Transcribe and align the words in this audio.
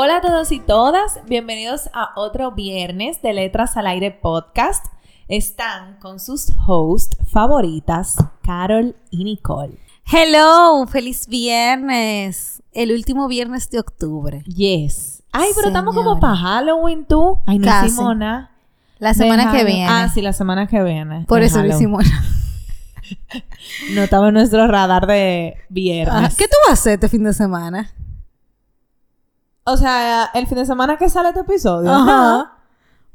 Hola 0.00 0.18
a 0.18 0.20
todos 0.20 0.52
y 0.52 0.60
todas, 0.60 1.18
bienvenidos 1.26 1.90
a 1.92 2.10
otro 2.14 2.52
viernes 2.52 3.20
de 3.20 3.32
Letras 3.32 3.76
al 3.76 3.88
Aire 3.88 4.12
podcast. 4.12 4.86
Están 5.26 5.96
con 5.98 6.20
sus 6.20 6.52
hosts 6.68 7.18
favoritas, 7.26 8.14
Carol 8.44 8.94
y 9.10 9.24
Nicole. 9.24 9.76
Hello, 10.06 10.86
feliz 10.86 11.26
viernes. 11.26 12.62
El 12.72 12.92
último 12.92 13.26
viernes 13.26 13.70
de 13.70 13.80
octubre. 13.80 14.44
Yes. 14.44 15.24
Ay, 15.32 15.50
pero 15.56 15.66
estamos 15.66 15.96
como 15.96 16.20
para 16.20 16.36
Halloween 16.36 17.04
tú. 17.04 17.40
Ay, 17.44 17.58
no 17.58 17.64
Casi. 17.64 17.88
hicimos 17.88 18.16
nada. 18.16 18.52
La 19.00 19.14
semana 19.14 19.50
que 19.50 19.64
viene. 19.64 19.88
Ah, 19.88 20.08
sí, 20.14 20.22
la 20.22 20.32
semana 20.32 20.68
que 20.68 20.80
viene. 20.80 21.24
Por 21.26 21.42
eso 21.42 21.60
lo 21.60 21.74
hicimos. 21.74 22.04
No 23.94 24.02
estaba 24.02 24.28
en 24.28 24.34
nuestro 24.34 24.66
radar 24.68 25.06
de 25.06 25.56
viernes. 25.70 26.14
Ah, 26.14 26.30
¿Qué 26.36 26.44
tú 26.44 26.54
vas 26.66 26.70
a 26.70 26.72
hacer 26.74 26.92
este 26.92 27.08
fin 27.08 27.24
de 27.24 27.32
semana? 27.32 27.90
O 29.70 29.76
sea, 29.76 30.30
el 30.34 30.46
fin 30.46 30.58
de 30.58 30.66
semana 30.66 30.96
que 30.96 31.08
sale 31.08 31.28
este 31.30 31.40
episodio. 31.40 31.90
Ajá. 31.90 32.54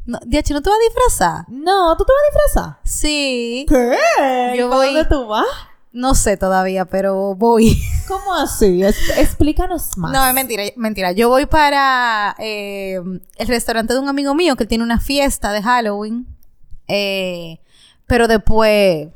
No, 0.06 0.20
Diachi, 0.26 0.54
¿no 0.54 0.62
te 0.62 0.70
vas 0.70 0.78
a 0.78 0.84
disfrazar? 0.84 1.46
No, 1.50 1.96
¿tú 1.98 2.04
te 2.06 2.12
vas 2.12 2.22
a 2.22 2.28
disfrazar? 2.36 2.80
Sí. 2.84 3.66
¿Qué? 3.70 4.58
Yo 4.58 4.70
¿Para 4.70 4.78
voy- 4.82 4.94
dónde 4.94 5.06
tú 5.06 5.28
vas? 5.28 5.46
No 5.94 6.16
sé 6.16 6.38
todavía, 6.38 6.86
pero 6.86 7.36
voy. 7.36 7.80
¿Cómo 8.08 8.34
así? 8.34 8.84
Es- 8.84 9.18
explícanos 9.18 9.98
más. 9.98 10.12
No, 10.12 10.26
es 10.28 10.34
mentira, 10.34 10.64
mentira. 10.76 11.12
Yo 11.12 11.30
voy 11.30 11.46
para 11.46 12.36
eh, 12.40 13.00
el 13.38 13.48
restaurante 13.48 13.94
de 13.94 14.00
un 14.00 14.10
amigo 14.10 14.34
mío 14.36 14.56
que 14.56 14.66
tiene 14.66 14.84
una 14.84 15.00
fiesta 15.00 15.52
de 15.54 15.62
Halloween. 15.62 16.28
Eh, 16.88 17.60
pero 18.08 18.28
después, 18.28 19.08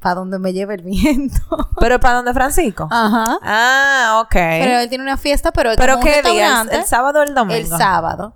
para 0.00 0.16
donde 0.16 0.38
me 0.38 0.52
lleve 0.52 0.74
el 0.74 0.82
viento. 0.82 1.40
¿Pero 1.80 2.00
para 2.00 2.16
dónde, 2.16 2.32
Francisco? 2.32 2.88
Ajá. 2.90 3.38
Ah, 3.42 4.20
ok. 4.24 4.32
Pero 4.32 4.78
él 4.80 4.88
tiene 4.88 5.04
una 5.04 5.16
fiesta, 5.16 5.52
pero 5.52 5.72
¿Pero 5.76 5.98
como 5.98 6.04
qué 6.04 6.22
día? 6.22 6.66
¿El, 6.70 6.84
sábado 6.84 7.20
o 7.20 7.22
el 7.22 7.34
domingo? 7.34 7.54
El 7.54 7.66
sábado. 7.66 8.34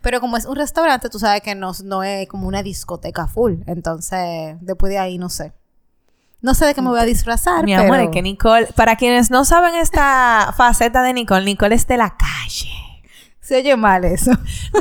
Pero 0.00 0.20
como 0.20 0.36
es 0.36 0.46
un 0.46 0.56
restaurante, 0.56 1.10
tú 1.10 1.18
sabes 1.18 1.42
que 1.42 1.54
no, 1.54 1.72
no 1.84 2.02
es 2.02 2.26
como 2.28 2.48
una 2.48 2.62
discoteca 2.62 3.26
full. 3.26 3.56
Entonces, 3.66 4.56
después 4.60 4.90
de 4.90 4.98
ahí, 4.98 5.18
no 5.18 5.28
sé. 5.28 5.52
No 6.40 6.54
sé 6.54 6.64
de 6.64 6.74
qué 6.74 6.80
me 6.80 6.88
voy 6.88 7.00
a 7.00 7.04
disfrazar, 7.04 7.64
Mi 7.64 7.74
pero... 7.74 7.84
amor, 7.84 8.00
es 8.00 8.08
que 8.10 8.22
Nicole... 8.22 8.68
Para 8.74 8.96
quienes 8.96 9.30
no 9.30 9.44
saben 9.44 9.74
esta 9.74 10.54
faceta 10.56 11.02
de 11.02 11.12
Nicole, 11.12 11.44
Nicole 11.44 11.74
es 11.74 11.86
de 11.86 11.98
la 11.98 12.16
calle. 12.16 12.70
Se 13.40 13.56
oye 13.56 13.76
mal 13.76 14.04
eso. 14.04 14.30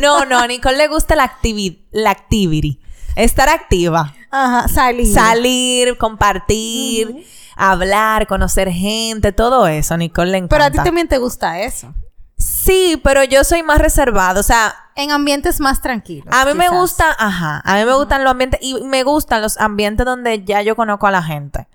No, 0.01 0.25
no, 0.25 0.39
a 0.39 0.47
Nicole 0.47 0.77
le 0.77 0.87
gusta 0.87 1.15
la, 1.15 1.23
activi 1.23 1.87
la 1.91 2.11
activity. 2.11 2.78
Estar 3.15 3.49
activa. 3.49 4.13
Ajá, 4.31 4.67
salir. 4.67 5.13
Salir, 5.13 5.97
compartir, 5.97 7.25
hablar, 7.55 8.27
conocer 8.27 8.69
gente, 8.69 9.31
todo 9.31 9.67
eso. 9.67 9.97
Nicole 9.97 10.31
le 10.31 10.37
encanta. 10.37 10.55
Pero 10.55 10.63
a 10.65 10.71
ti 10.71 10.77
también 10.83 11.07
te 11.07 11.17
gusta 11.17 11.59
eso. 11.59 11.93
Sí, 12.37 12.99
pero 13.03 13.23
yo 13.25 13.43
soy 13.43 13.63
más 13.63 13.79
reservada. 13.79 14.39
O 14.39 14.43
sea, 14.43 14.73
En 14.95 15.11
ambientes 15.11 15.59
más 15.59 15.81
tranquilos. 15.81 16.33
A 16.33 16.45
mí 16.45 16.53
me 16.53 16.69
gusta, 16.69 17.05
ajá, 17.17 17.61
a 17.65 17.75
mí 17.77 17.85
me 17.85 17.93
gustan 17.95 18.23
los 18.23 18.31
ambientes 18.31 18.59
y 18.63 18.81
me 18.83 19.03
gustan 19.03 19.41
los 19.41 19.57
ambientes 19.57 20.05
donde 20.05 20.43
ya 20.45 20.61
yo 20.61 20.75
conozco 20.75 21.07
a 21.07 21.11
la 21.11 21.23
gente. 21.23 21.67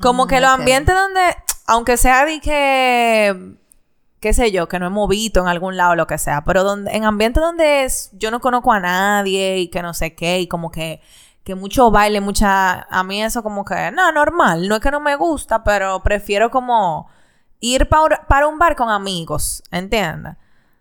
Como 0.00 0.24
Mm, 0.24 0.28
que 0.28 0.40
los 0.40 0.50
ambientes 0.50 0.94
donde, 0.94 1.20
aunque 1.66 1.96
sea 1.96 2.24
de 2.24 2.40
que, 2.40 3.56
qué 4.20 4.32
sé 4.32 4.50
yo, 4.52 4.68
que 4.68 4.78
no 4.78 4.86
hemos 4.86 5.08
visto 5.08 5.40
en 5.40 5.48
algún 5.48 5.76
lado 5.76 5.94
lo 5.94 6.06
que 6.06 6.18
sea, 6.18 6.42
pero 6.44 6.64
donde, 6.64 6.90
en 6.96 7.04
ambientes 7.04 7.42
donde 7.42 7.84
es- 7.84 8.10
yo 8.12 8.30
no 8.30 8.40
conozco 8.40 8.72
a 8.72 8.80
nadie 8.80 9.58
y 9.58 9.68
que 9.68 9.82
no 9.82 9.94
sé 9.94 10.14
qué 10.14 10.40
y 10.40 10.48
como 10.48 10.70
que, 10.70 11.00
que 11.44 11.54
mucho 11.54 11.90
baile, 11.90 12.20
mucha, 12.20 12.82
a 12.90 13.04
mí 13.04 13.22
eso 13.22 13.42
como 13.42 13.64
que, 13.64 13.90
no, 13.92 14.10
normal, 14.12 14.68
no 14.68 14.74
es 14.76 14.80
que 14.80 14.90
no 14.90 15.00
me 15.00 15.16
gusta, 15.16 15.62
pero 15.64 16.02
prefiero 16.02 16.50
como 16.50 17.08
ir 17.60 17.88
pa- 17.88 18.26
para 18.28 18.46
un 18.48 18.58
bar 18.58 18.76
con 18.76 18.90
amigos, 18.90 19.62
¿entiendes? 19.70 20.34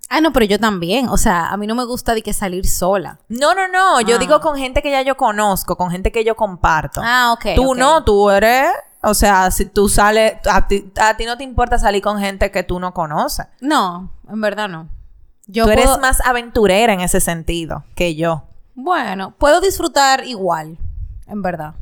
Ah, 0.09 0.21
no, 0.21 0.31
pero 0.31 0.45
yo 0.45 0.57
también. 0.57 1.09
O 1.09 1.17
sea, 1.17 1.47
a 1.49 1.57
mí 1.57 1.67
no 1.67 1.75
me 1.75 1.83
gusta 1.83 2.13
de 2.13 2.21
que 2.21 2.31
salir 2.31 2.65
sola. 2.65 3.19
No, 3.27 3.53
no, 3.53 3.67
no. 3.67 3.99
Yo 3.99 4.15
Ah. 4.15 4.19
digo 4.19 4.39
con 4.39 4.55
gente 4.55 4.81
que 4.81 4.89
ya 4.89 5.01
yo 5.01 5.17
conozco, 5.17 5.75
con 5.75 5.91
gente 5.91 6.13
que 6.13 6.23
yo 6.23 6.35
comparto. 6.37 7.01
Ah, 7.03 7.33
ok. 7.33 7.45
tú 7.57 7.75
no, 7.75 8.05
tú 8.05 8.29
eres. 8.29 8.69
O 9.01 9.13
sea, 9.13 9.51
si 9.51 9.65
tú 9.65 9.89
sales. 9.89 10.33
A 10.49 10.67
ti, 10.67 10.91
a 10.99 11.15
ti 11.15 11.25
no 11.25 11.37
te 11.37 11.43
importa 11.43 11.77
salir 11.79 12.01
con 12.01 12.19
gente 12.19 12.51
que 12.51 12.63
tú 12.63 12.79
no 12.79 12.93
conoces. 12.93 13.47
No, 13.61 14.11
en 14.29 14.41
verdad 14.41 14.67
no. 14.69 14.89
Yo 15.45 15.65
tú 15.65 15.71
eres 15.71 15.97
más 15.99 16.19
aventurera 16.25 16.91
en 16.93 16.99
ese 17.01 17.21
sentido 17.21 17.83
que 17.95 18.15
yo. 18.15 18.43
Bueno, 18.75 19.33
puedo 19.37 19.61
disfrutar 19.61 20.25
igual, 20.25 20.77
en 21.25 21.41
verdad. 21.41 21.73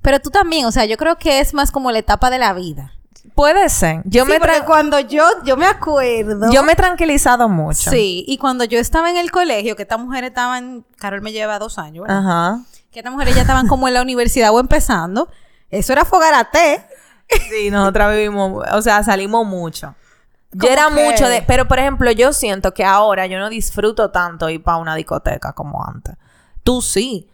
Pero 0.00 0.20
tú 0.20 0.30
también, 0.30 0.64
o 0.66 0.72
sea, 0.72 0.84
yo 0.84 0.96
creo 0.96 1.16
que 1.16 1.40
es 1.40 1.54
más 1.54 1.70
como 1.70 1.90
la 1.90 1.98
etapa 1.98 2.30
de 2.30 2.38
la 2.38 2.52
vida. 2.54 2.92
Puede 3.34 3.68
ser. 3.68 4.02
Yo, 4.04 4.24
Sí, 4.24 4.30
me, 4.30 4.38
porque 4.38 4.62
cuando 4.66 5.00
yo, 5.00 5.24
yo 5.44 5.56
me 5.56 5.66
acuerdo. 5.66 6.50
yo 6.52 6.62
me 6.62 6.72
he 6.72 6.76
tranquilizado 6.76 7.48
mucho. 7.48 7.90
Sí, 7.90 8.24
y 8.28 8.38
cuando 8.38 8.64
yo 8.64 8.78
estaba 8.78 9.10
en 9.10 9.16
el 9.16 9.30
colegio, 9.30 9.76
que 9.76 9.82
estas 9.82 9.98
mujeres 9.98 10.28
estaban, 10.30 10.84
Carol 10.98 11.20
me 11.20 11.32
lleva 11.32 11.58
dos 11.58 11.78
años, 11.78 12.06
¿verdad? 12.06 12.18
Ajá. 12.18 12.60
Que 12.90 13.00
estas 13.00 13.12
mujeres 13.12 13.34
ya 13.34 13.42
estaban 13.42 13.66
como 13.66 13.88
en 13.88 13.94
la 13.94 14.02
universidad 14.02 14.50
o 14.52 14.60
empezando. 14.60 15.28
Eso 15.78 15.92
era 15.92 16.04
fogarate. 16.04 16.84
Sí, 17.50 17.70
nosotras 17.70 18.12
vivimos. 18.14 18.62
O 18.72 18.82
sea, 18.82 19.02
salimos 19.02 19.46
mucho. 19.46 19.94
Yo 20.52 20.60
¿Cómo 20.60 20.72
era 20.72 20.88
que? 20.88 21.04
mucho 21.10 21.26
de. 21.28 21.42
Pero, 21.42 21.66
por 21.66 21.78
ejemplo, 21.78 22.10
yo 22.12 22.32
siento 22.32 22.72
que 22.74 22.84
ahora 22.84 23.26
yo 23.26 23.38
no 23.38 23.48
disfruto 23.48 24.10
tanto 24.10 24.48
ir 24.50 24.62
para 24.62 24.76
una 24.76 24.94
discoteca 24.94 25.52
como 25.52 25.84
antes. 25.84 26.14
Tú 26.62 26.80
sí. 26.82 27.28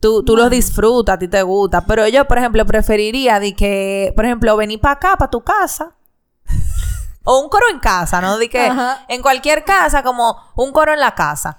Tú, 0.00 0.22
tú 0.24 0.34
lo 0.36 0.48
disfrutas, 0.48 1.14
a 1.14 1.18
ti 1.18 1.28
te 1.28 1.42
gusta. 1.42 1.82
Pero 1.82 2.08
yo, 2.08 2.26
por 2.26 2.38
ejemplo, 2.38 2.64
preferiría 2.66 3.38
de 3.38 3.54
que, 3.54 4.12
por 4.16 4.24
ejemplo, 4.24 4.56
venir 4.56 4.80
para 4.80 4.94
acá, 4.94 5.16
para 5.16 5.30
tu 5.30 5.42
casa. 5.42 5.92
o 7.24 7.38
un 7.40 7.48
coro 7.48 7.66
en 7.70 7.78
casa, 7.80 8.20
¿no? 8.20 8.38
De 8.38 8.48
que 8.48 8.66
Ajá. 8.66 9.04
en 9.08 9.20
cualquier 9.22 9.64
casa, 9.64 10.02
como 10.02 10.36
un 10.56 10.72
coro 10.72 10.92
en 10.92 11.00
la 11.00 11.14
casa. 11.14 11.58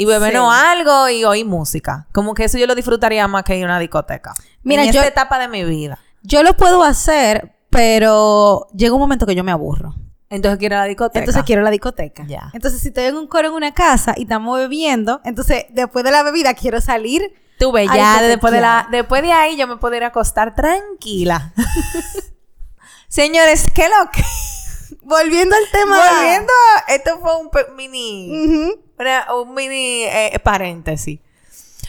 Y 0.00 0.06
bebernos 0.06 0.54
Sí. 0.54 0.60
algo 0.66 1.08
y 1.10 1.24
oír 1.24 1.44
música. 1.44 2.06
Como 2.12 2.32
que 2.32 2.44
eso 2.44 2.56
yo 2.56 2.66
lo 2.66 2.74
disfrutaría 2.74 3.28
más 3.28 3.44
que 3.44 3.56
ir 3.56 3.64
a 3.64 3.66
una 3.66 3.78
discoteca. 3.78 4.32
Mira, 4.62 4.82
en 4.84 4.92
yo- 4.92 5.00
esta 5.00 5.08
etapa 5.10 5.38
de 5.38 5.48
mi 5.48 5.62
vida. 5.64 5.98
Yo 6.22 6.42
lo 6.42 6.56
puedo 6.56 6.82
hacer, 6.82 7.54
pero 7.68 8.66
llega 8.74 8.94
un 8.94 9.00
momento 9.00 9.26
que 9.26 9.34
yo 9.34 9.44
me 9.44 9.52
aburro. 9.52 9.94
Entonces 10.30 10.58
quiero 10.58 10.76
la 10.76 10.84
discoteca. 10.84 11.18
Entonces 11.18 11.42
quiero 11.44 11.60
la 11.62 11.70
discoteca. 11.70 12.24
Ya. 12.26 12.50
Entonces, 12.54 12.80
si 12.80 12.88
estoy 12.88 13.04
en 13.04 13.16
un 13.16 13.26
coro 13.26 13.48
en 13.48 13.54
una 13.54 13.74
casa 13.74 14.14
y 14.16 14.22
estamos 14.22 14.56
bebiendo, 14.58 15.20
entonces 15.24 15.66
después 15.70 16.04
de 16.04 16.12
la 16.12 16.22
bebida 16.22 16.54
quiero 16.54 16.80
salir. 16.80 17.34
Tú 17.58 17.70
ves, 17.72 17.90
ya 17.94 18.22
después 18.22 18.52
de, 18.54 18.60
la, 18.62 18.88
después 18.90 19.20
de 19.22 19.32
ahí 19.32 19.56
yo 19.58 19.66
me 19.66 19.76
puedo 19.76 19.94
ir 19.96 20.04
a 20.04 20.06
acostar 20.06 20.54
tranquila. 20.54 21.52
Señores, 23.08 23.66
¿qué 23.74 23.88
lo 23.88 24.10
que? 24.10 24.22
Volviendo 25.02 25.56
al 25.56 25.70
tema. 25.72 25.96
Volviendo. 26.10 26.52
Esto 26.88 27.18
fue 27.20 27.36
un 27.36 27.50
mini... 27.76 28.30
Ujú. 28.30 28.80
Una- 29.00 29.26
un 29.34 29.54
mini 29.54 30.04
eh, 30.04 30.38
paréntesis. 30.42 31.20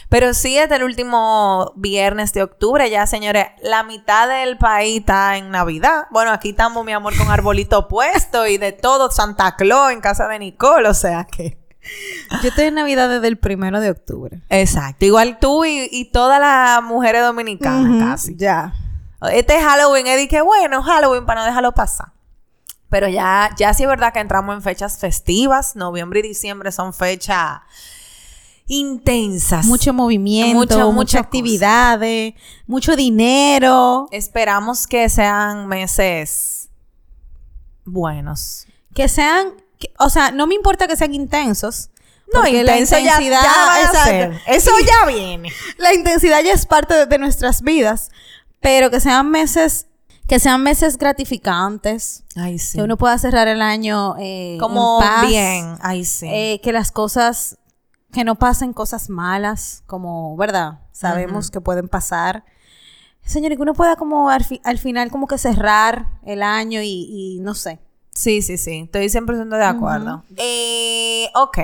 Pero 0.08 0.34
sí, 0.34 0.58
es 0.58 0.70
el 0.70 0.82
último 0.82 1.72
viernes 1.74 2.32
de 2.34 2.42
octubre 2.42 2.88
ya, 2.90 3.06
señores. 3.06 3.46
La 3.62 3.82
mitad 3.82 4.28
del 4.28 4.58
país 4.58 5.00
está 5.00 5.38
en 5.38 5.50
Navidad. 5.50 6.04
Bueno, 6.10 6.32
aquí 6.32 6.50
estamos, 6.50 6.84
mi 6.84 6.92
amor, 6.92 7.16
con 7.16 7.30
arbolito 7.30 7.88
puesto 7.88 8.46
y 8.46 8.58
de 8.58 8.72
todo. 8.72 9.10
Santa 9.10 9.56
Claus 9.56 9.90
en 9.92 10.00
casa 10.02 10.28
de 10.28 10.38
Nicole, 10.38 10.88
o 10.88 10.94
sea 10.94 11.24
que... 11.24 11.58
Yo 12.42 12.48
estoy 12.50 12.66
en 12.66 12.74
Navidad 12.74 13.08
desde 13.08 13.26
el 13.26 13.38
primero 13.38 13.80
de 13.80 13.90
octubre. 13.90 14.40
Exacto. 14.50 15.04
Igual 15.04 15.38
tú 15.40 15.64
y, 15.64 15.88
y 15.90 16.12
todas 16.12 16.38
las 16.40 16.82
mujeres 16.82 17.22
dominicanas 17.22 18.04
casi. 18.10 18.36
Ya. 18.36 18.74
Este 19.32 19.60
Halloween, 19.60 20.06
es 20.06 20.16
de 20.16 20.28
que 20.28 20.42
bueno, 20.42 20.82
Halloween 20.82 21.24
para 21.26 21.40
no 21.40 21.46
dejarlo 21.46 21.72
pasar. 21.72 22.08
Pero 22.92 23.08
ya, 23.08 23.50
ya 23.56 23.72
sí 23.74 23.82
es 23.84 23.88
verdad 23.88 24.12
que 24.12 24.20
entramos 24.20 24.54
en 24.54 24.60
fechas 24.62 24.98
festivas. 24.98 25.74
Noviembre 25.76 26.20
y 26.20 26.22
diciembre 26.22 26.70
son 26.70 26.92
fechas 26.92 27.60
intensas. 28.66 29.64
Mucho 29.66 29.92
movimiento, 29.92 30.54
Mucho- 30.58 30.74
mucha 30.78 30.92
muchas 30.92 31.20
actividades, 31.22 32.34
mucho 32.66 32.94
dinero. 32.94 34.08
Esperamos 34.12 34.86
que 34.86 35.08
sean 35.08 35.66
meses 35.68 36.68
buenos. 37.84 38.66
Que 38.94 39.08
sean, 39.08 39.54
que- 39.78 39.92
o 39.98 40.10
sea, 40.10 40.30
no 40.30 40.46
me 40.46 40.54
importa 40.54 40.86
que 40.86 40.96
sean 40.96 41.14
intensos. 41.14 41.90
No, 42.32 42.42
la 42.42 42.48
intenso 42.50 42.96
ya- 42.98 43.00
intensidad, 43.20 43.42
ya 43.42 43.90
a 44.00 44.04
ser. 44.04 44.40
Eso 44.46 44.70
ya 44.86 45.06
viene. 45.06 45.50
La 45.78 45.92
intensidad 45.94 46.42
ya 46.42 46.52
es 46.52 46.64
parte 46.66 46.94
de, 46.94 47.06
de 47.06 47.18
nuestras 47.18 47.62
vidas, 47.62 48.10
pero 48.60 48.90
que 48.90 49.00
sean 49.00 49.30
meses, 49.30 49.86
que 50.28 50.38
sean 50.38 50.62
meses 50.62 50.96
gratificantes, 50.98 52.24
Ay, 52.36 52.58
sí. 52.58 52.78
que 52.78 52.84
uno 52.84 52.96
pueda 52.96 53.18
cerrar 53.18 53.48
el 53.48 53.60
año 53.62 54.14
eh, 54.18 54.56
Como 54.60 55.00
en 55.02 55.08
paz, 55.08 55.26
bien. 55.28 55.76
Ay, 55.82 56.04
sí. 56.04 56.26
eh, 56.30 56.60
que 56.62 56.72
las 56.72 56.90
cosas, 56.92 57.58
que 58.12 58.24
no 58.24 58.36
pasen 58.36 58.72
cosas 58.72 59.10
malas, 59.10 59.82
como, 59.86 60.36
¿verdad? 60.36 60.80
Sabemos 60.92 61.50
que 61.50 61.60
pueden 61.60 61.88
pasar. 61.88 62.44
Señores, 63.24 63.56
que 63.56 63.62
uno 63.62 63.74
pueda 63.74 63.96
como 63.96 64.30
al, 64.30 64.44
fi- 64.44 64.60
al 64.64 64.78
final 64.78 65.10
como 65.10 65.26
que 65.26 65.38
cerrar 65.38 66.06
el 66.24 66.42
año 66.42 66.80
y, 66.82 67.06
y 67.36 67.40
no 67.40 67.54
sé. 67.54 67.78
Sí, 68.14 68.42
sí, 68.42 68.58
sí. 68.58 68.80
Estoy 68.84 69.06
100% 69.08 69.56
de 69.56 69.64
acuerdo. 69.64 70.24
eh, 70.36 71.28
ok. 71.34 71.58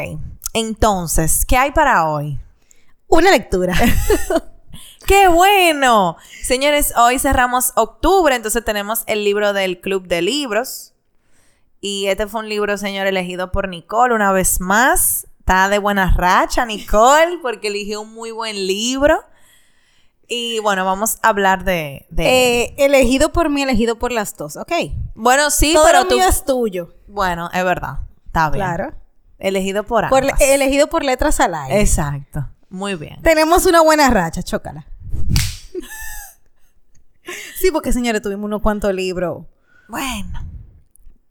Entonces, 0.55 1.45
¿qué 1.47 1.57
hay 1.57 1.73
para 1.73 2.09
hoy? 2.09 2.39
Una 3.07 3.31
lectura. 3.31 3.75
¡Qué 5.09 5.27
bueno! 5.27 6.19
Señores, 6.43 6.93
hoy 6.95 7.19
cerramos 7.19 7.73
octubre, 7.77 8.37
entonces 8.37 8.63
tenemos 8.63 9.05
el 9.07 9.25
libro 9.25 9.55
del 9.55 9.81
Club 9.81 10.07
de 10.07 10.21
Libros. 10.21 10.93
Y 11.81 12.09
este 12.09 12.27
fue 12.27 12.43
un 12.43 12.49
libro, 12.51 12.77
señor, 12.77 13.07
elegido 13.07 13.51
por 13.51 13.69
Nicole 13.71 14.15
una 14.15 14.33
vez 14.33 14.61
más. 14.61 15.27
Está 15.39 15.71
de 15.71 15.79
buena 15.79 16.13
racha, 16.15 16.67
Nicole, 16.67 17.39
porque 17.41 17.69
eligió 17.69 18.03
un 18.03 18.13
muy 18.13 18.33
buen 18.33 18.67
libro. 18.67 19.25
Y 20.27 20.59
bueno, 20.59 20.85
vamos 20.85 21.17
a 21.23 21.29
hablar 21.31 21.65
de... 21.65 22.07
de... 22.11 22.25
Eh, 22.65 22.75
elegido 22.77 23.33
por 23.33 23.49
mí, 23.49 23.63
elegido 23.63 23.99
por 23.99 24.13
las 24.13 24.37
dos, 24.37 24.57
¿ok? 24.59 24.73
bueno, 25.15 25.51
sí, 25.51 25.73
Todo 25.73 25.87
pero 25.87 25.99
lo 26.01 26.09
tú... 26.09 26.17
mío 26.17 26.29
es 26.29 26.45
tuyo. 26.45 26.95
Bueno, 27.07 27.49
es 27.55 27.65
verdad. 27.65 28.01
Está 28.27 28.51
bien. 28.51 28.63
Claro. 28.63 28.93
Elegido 29.39 29.85
por 29.85 30.07
Por- 30.11 30.25
ambas. 30.25 30.39
elegido 30.43 30.89
por 30.89 31.03
letras 31.03 31.41
al 31.41 31.55
aire. 31.55 31.81
Exacto. 31.81 32.47
Muy 32.69 32.95
bien. 32.97 33.23
Tenemos 33.23 33.65
una 33.65 33.81
buena 33.81 34.11
racha, 34.11 34.43
chócala. 34.43 34.85
Sí, 37.61 37.71
porque 37.73 37.93
señores, 37.93 38.23
tuvimos 38.23 38.47
unos 38.47 38.63
cuantos 38.63 38.95
libros. 38.95 39.45
Bueno. 39.89 40.45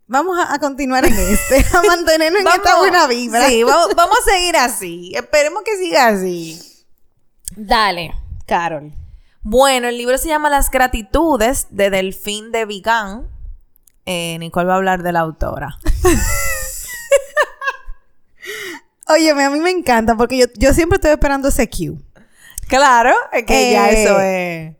Vamos 0.09 0.37
a, 0.39 0.53
a 0.53 0.59
continuar 0.59 1.05
en 1.05 1.13
este, 1.13 1.65
a 1.75 1.81
mantenernos 1.87 2.41
en 2.41 2.47
esta 2.47 2.77
buena 2.77 3.07
vibra. 3.07 3.47
Sí, 3.47 3.63
vamos, 3.63 3.93
vamos 3.95 4.17
a 4.19 4.31
seguir 4.31 4.55
así. 4.55 5.11
Esperemos 5.13 5.63
que 5.63 5.77
siga 5.77 6.07
así. 6.07 6.61
Dale, 7.55 8.13
Carol. 8.45 8.93
Bueno, 9.41 9.87
el 9.87 9.97
libro 9.97 10.17
se 10.17 10.27
llama 10.27 10.49
Las 10.49 10.71
gratitudes 10.71 11.67
de 11.71 11.89
Delfín 11.89 12.51
de 12.51 12.65
Vigan. 12.65 13.29
Eh, 14.05 14.37
Nicole 14.39 14.67
va 14.67 14.73
a 14.73 14.77
hablar 14.77 15.03
de 15.03 15.11
la 15.11 15.21
autora. 15.21 15.77
Óyeme, 19.09 19.43
a 19.43 19.49
mí 19.49 19.59
me 19.59 19.71
encanta 19.71 20.15
porque 20.15 20.37
yo, 20.37 20.45
yo 20.55 20.73
siempre 20.73 20.97
estoy 20.97 21.11
esperando 21.11 21.47
ese 21.47 21.69
cue. 21.69 21.97
Claro, 22.67 23.13
es 23.31 23.43
que 23.43 23.71
ya 23.71 23.89
Eh, 23.89 24.03
eso 24.03 24.19
es. 24.19 24.77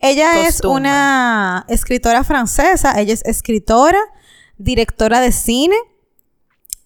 Ella 0.00 0.48
es 0.48 0.62
una 0.64 1.64
escritora 1.68 2.24
francesa. 2.24 3.00
Ella 3.00 3.14
es 3.14 3.24
escritora, 3.24 4.00
directora 4.58 5.20
de 5.20 5.30
cine 5.30 5.76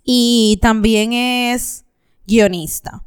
y 0.04 0.58
también 0.60 1.12
es 1.12 1.84
guionista. 2.26 3.02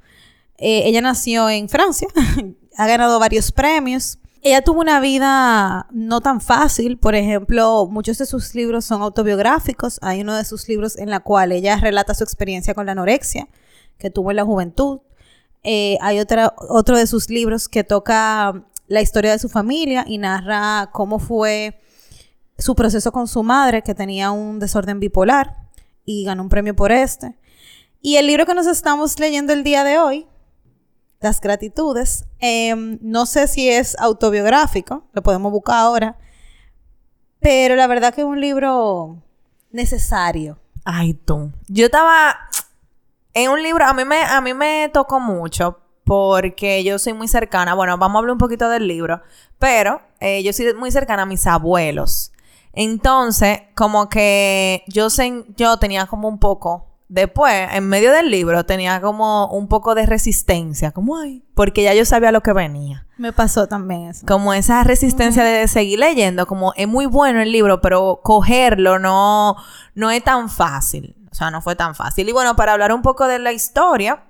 Eh, 0.58 0.84
ella 0.86 1.02
nació 1.02 1.50
en 1.50 1.70
Francia, 1.70 2.08
ha 2.78 2.88
ganado 2.88 3.20
varios 3.20 3.52
premios. 3.52 4.18
Ella 4.42 4.64
tuvo 4.64 4.82
una 4.82 5.00
vida 5.00 5.88
no 5.92 6.22
tan 6.22 6.42
fácil. 6.42 6.98
Por 6.98 7.14
ejemplo, 7.14 7.88
muchos 7.88 8.18
de 8.18 8.26
sus 8.26 8.56
libros 8.56 8.86
son 8.86 9.02
autobiográficos. 9.02 10.00
Hay 10.02 10.22
uno 10.22 10.36
de 10.36 10.46
sus 10.46 10.68
libros 10.68 10.98
en 10.98 11.10
la 11.10 11.20
cual 11.20 11.52
ella 11.52 11.76
relata 11.78 12.14
su 12.14 12.24
experiencia 12.24 12.74
con 12.74 12.86
la 12.86 12.94
anorexia 12.94 13.48
que 13.98 14.10
tuvo 14.10 14.32
en 14.32 14.38
la 14.38 14.46
juventud. 14.46 15.02
Eh, 15.64 15.98
hay 16.02 16.20
otra, 16.20 16.54
otro 16.58 16.98
de 16.98 17.08
sus 17.08 17.30
libros 17.30 17.68
que 17.68 17.84
toca 17.84 18.66
la 18.88 19.02
historia 19.02 19.32
de 19.32 19.40
su 19.40 19.50
familia 19.50 20.04
y 20.08 20.18
narra 20.18 20.90
cómo 20.92 21.20
fue 21.20 21.80
su 22.58 22.76
proceso 22.76 23.12
con 23.12 23.28
su 23.28 23.44
madre, 23.44 23.84
que 23.84 23.96
tenía 23.96 24.32
un 24.32 24.60
desorden 24.60 25.00
bipolar 25.00 25.56
y 26.06 26.26
ganó 26.26 26.44
un 26.44 26.50
premio 26.50 26.76
por 26.76 26.92
este. 26.92 27.38
Y 28.02 28.18
el 28.18 28.28
libro 28.28 28.46
que 28.46 28.54
nos 28.54 28.68
estamos 28.68 29.20
leyendo 29.20 29.54
el 29.54 29.64
día 29.64 29.84
de 29.84 29.98
hoy, 29.98 30.28
Las 31.22 31.42
Gratitudes, 31.42 32.26
em, 32.40 32.98
no 33.02 33.26
sé 33.26 33.48
si 33.48 33.70
es 33.70 33.98
autobiográfico, 34.00 35.04
lo 35.14 35.22
podemos 35.22 35.52
buscar 35.52 35.80
ahora, 35.80 36.18
pero 37.40 37.76
la 37.76 37.88
verdad 37.88 38.14
que 38.14 38.22
es 38.22 38.28
un 38.28 38.40
libro 38.40 39.22
necesario. 39.72 40.60
Ay, 40.86 41.14
tú. 41.14 41.52
Yo 41.68 41.86
estaba 41.86 42.38
en 43.34 43.52
un 43.52 43.62
libro, 43.62 43.86
a 43.86 43.94
mí 43.94 44.06
me, 44.06 44.22
a 44.24 44.42
mí 44.42 44.54
me 44.54 44.90
tocó 44.94 45.20
mucho 45.20 45.80
porque 46.04 46.84
yo 46.84 46.98
soy 46.98 47.14
muy 47.14 47.28
cercana, 47.28 47.76
bueno, 47.76 47.98
vamos 47.98 48.16
a 48.16 48.20
hablar 48.20 48.32
un 48.32 48.40
poquito 48.40 48.68
del 48.70 48.88
libro, 48.88 49.22
pero 49.60 50.02
eh, 50.20 50.42
yo 50.42 50.52
soy 50.54 50.74
muy 50.74 50.92
cercana 50.92 51.22
a 51.22 51.26
mis 51.28 51.46
abuelos. 51.46 52.32
Entonces, 52.74 53.62
como 53.76 54.10
que 54.10 54.84
yo 54.88 55.78
tenía 55.80 56.08
como 56.08 56.28
un 56.28 56.40
poco, 56.40 56.88
después, 57.10 57.70
en 57.74 57.88
medio 57.88 58.12
del 58.12 58.32
libro, 58.32 58.66
tenía 58.66 59.02
como 59.02 59.48
un 59.52 59.68
poco 59.68 59.96
de 59.96 60.06
resistencia, 60.06 60.92
como, 60.92 61.18
ay, 61.18 61.44
porque 61.54 61.84
ya 61.84 61.94
yo 61.94 62.06
sabía 62.06 62.32
lo 62.32 62.42
que 62.42 62.54
venía. 62.54 63.06
Me 63.18 63.34
pasó 63.34 63.68
también 63.68 64.10
eso. 64.10 64.26
Como 64.26 64.54
esa 64.54 64.84
resistencia 64.84 65.44
de 65.44 65.68
seguir 65.68 66.00
leyendo, 66.00 66.48
como 66.48 66.74
es 66.76 66.88
muy 66.88 67.06
bueno 67.06 67.42
el 67.42 67.52
libro, 67.52 67.82
pero 67.82 68.22
cogerlo 68.24 68.98
no, 68.98 69.58
no 69.94 70.10
es 70.10 70.24
tan 70.24 70.50
fácil. 70.50 71.16
O 71.32 71.36
sea, 71.36 71.52
no 71.52 71.62
fue 71.62 71.76
tan 71.76 71.96
fácil. 71.96 72.28
Y 72.28 72.32
bueno, 72.32 72.56
para 72.56 72.74
hablar 72.74 72.92
un 72.94 73.02
poco 73.02 73.28
de 73.28 73.40
la 73.40 73.52
historia, 73.52 74.24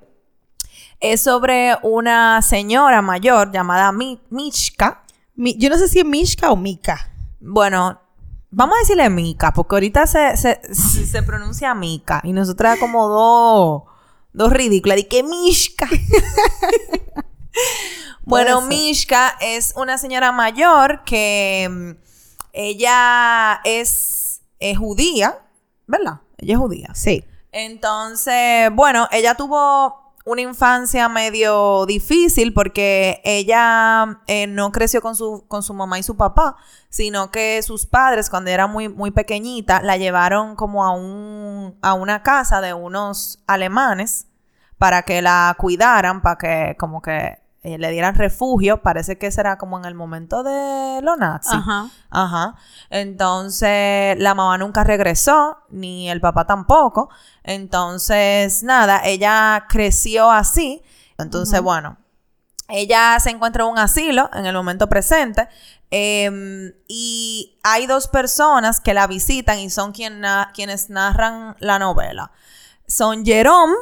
es 1.00 1.22
sobre 1.24 1.78
una 1.81 2.42
señora 2.42 3.01
mayor 3.01 3.51
llamada 3.51 3.92
Mi- 3.92 4.22
Mishka. 4.30 5.04
Mi- 5.36 5.57
yo 5.57 5.69
no 5.69 5.78
sé 5.78 5.88
si 5.88 6.00
es 6.00 6.06
Mishka 6.06 6.51
o 6.51 6.57
Mika. 6.57 7.10
Bueno, 7.40 8.01
vamos 8.51 8.75
a 8.75 8.80
decirle 8.80 9.10
Mika, 9.10 9.54
porque 9.54 9.75
ahorita 9.75 10.06
se, 10.07 10.36
se, 10.36 10.60
se- 10.74 11.06
se 11.07 11.24
pronuncia 11.24 11.74
Mika. 11.74 12.19
Y 12.25 12.34
nosotras 12.34 12.78
como 12.80 13.07
dos, 13.07 13.84
dos 14.34 14.51
ridículas. 14.51 14.98
Y 15.00 15.04
que 15.06 15.24
Mishka. 15.24 15.88
bueno. 18.25 18.62
Mishka 18.62 19.36
es 19.40 19.74
una 19.75 19.98
señora 19.98 20.31
mayor 20.31 21.04
que 21.06 21.68
mm, 21.69 21.92
ella 22.54 23.62
es, 23.63 24.42
es 24.60 24.78
judía, 24.78 25.40
¿verdad? 25.88 26.19
Ella 26.41 26.53
es 26.53 26.59
judía. 26.59 26.89
Sí. 26.94 27.25
Entonces, 27.51 28.69
bueno, 28.74 29.07
ella 29.12 29.36
tuvo 29.36 30.09
una 30.25 30.41
infancia 30.41 31.09
medio 31.09 31.86
difícil 31.88 32.53
porque 32.53 33.21
ella 33.24 34.21
eh, 34.27 34.45
no 34.47 34.71
creció 34.71 35.01
con 35.01 35.15
su, 35.15 35.45
con 35.47 35.63
su 35.63 35.74
mamá 35.74 35.97
y 35.97 36.03
su 36.03 36.18
papá, 36.18 36.56
sino 36.89 37.31
que 37.31 37.62
sus 37.63 37.88
padres, 37.88 38.30
cuando 38.30 38.51
era 38.51 38.68
muy, 38.68 38.89
muy 38.89 39.12
pequeñita, 39.12 39.81
la 39.81 39.97
llevaron 39.97 40.56
como 40.56 40.86
a, 40.86 40.91
un, 40.91 41.77
a 41.81 41.94
una 41.94 42.21
casa 42.21 42.62
de 42.62 42.74
unos 42.74 43.41
alemanes 43.47 44.27
para 44.77 45.01
que 45.01 45.21
la 45.21 45.56
cuidaran, 45.57 46.21
para 46.21 46.38
que 46.38 46.75
como 46.77 47.01
que 47.01 47.39
eh, 47.63 47.77
le 47.77 47.91
dieran 47.91 48.15
refugio. 48.15 48.81
Parece 48.81 49.17
que 49.17 49.31
será 49.31 49.57
como 49.57 49.77
en 49.77 49.85
el 49.85 49.95
momento 49.95 50.44
de 50.44 51.01
los 51.03 51.17
nazis. 51.17 51.53
Ajá. 51.53 51.89
Ajá. 52.09 52.56
Entonces, 52.89 54.17
la 54.19 54.33
mamá 54.33 54.57
nunca 54.57 54.83
regresó, 54.83 55.57
ni 55.69 56.09
el 56.09 56.21
papá 56.21 56.45
tampoco. 56.45 57.09
Entonces, 57.44 58.63
nada, 58.63 59.01
ella 59.03 59.65
creció 59.69 60.31
así. 60.31 60.81
Entonces, 61.17 61.61
bueno, 61.61 61.97
ella 62.69 63.17
se 63.19 63.29
encuentra 63.31 63.63
en 63.65 63.71
un 63.71 63.77
asilo 63.79 64.29
en 64.33 64.45
el 64.45 64.55
momento 64.55 64.88
presente. 64.88 65.47
em, 65.91 66.71
y 66.88 67.57
hay 67.63 67.88
dos 67.88 68.07
personas 68.07 68.79
que 68.79 68.93
la 68.93 69.07
visitan 69.07 69.57
y 69.57 69.72
son 69.72 69.91
quien 69.91 70.19
na- 70.19 70.51
quienes 70.53 70.91
narran 70.91 71.55
la 71.60 71.79
novela. 71.79 72.31
Son 72.88 73.25
Jerome 73.25 73.74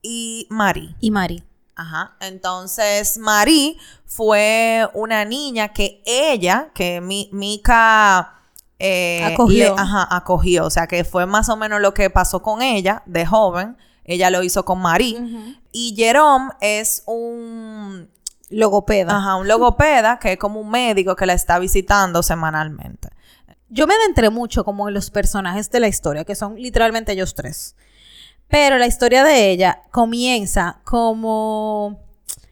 y 0.00 0.46
Marie. 0.48 0.96
Y 1.00 1.10
Mari. 1.10 1.44
Ajá. 1.80 2.16
Entonces, 2.20 3.16
Marie 3.16 3.78
fue 4.04 4.86
una 4.92 5.24
niña 5.24 5.68
que 5.68 6.02
ella, 6.04 6.70
que 6.74 7.00
mi, 7.00 7.30
Mika 7.32 8.34
eh, 8.78 9.22
Acogió. 9.24 9.78
ajá, 9.78 10.06
acogió. 10.10 10.66
O 10.66 10.70
sea, 10.70 10.86
que 10.86 11.04
fue 11.04 11.26
más 11.26 11.48
o 11.48 11.56
menos 11.56 11.80
lo 11.80 11.94
que 11.94 12.10
pasó 12.10 12.42
con 12.42 12.60
ella 12.60 13.02
de 13.06 13.24
joven. 13.24 13.76
Ella 14.04 14.30
lo 14.30 14.42
hizo 14.42 14.64
con 14.64 14.80
Marie. 14.80 15.56
Y 15.72 15.94
Jerome 15.96 16.50
es 16.60 17.02
un, 17.06 18.10
Logopeda. 18.48 19.16
ajá, 19.16 19.36
un 19.36 19.46
logopeda 19.46 20.18
que 20.18 20.32
es 20.32 20.38
como 20.38 20.60
un 20.60 20.70
médico 20.70 21.14
que 21.14 21.26
la 21.26 21.34
está 21.34 21.58
visitando 21.58 22.22
semanalmente. 22.22 23.08
Yo 23.68 23.86
me 23.86 23.94
adentré 23.94 24.30
mucho 24.30 24.64
como 24.64 24.88
en 24.88 24.94
los 24.94 25.10
personajes 25.10 25.70
de 25.70 25.78
la 25.78 25.86
historia, 25.86 26.24
que 26.24 26.34
son 26.34 26.56
literalmente 26.56 27.12
ellos 27.12 27.34
tres. 27.34 27.76
Pero 28.50 28.78
la 28.78 28.86
historia 28.86 29.24
de 29.24 29.50
ella 29.50 29.82
comienza 29.90 30.80
como 30.84 31.98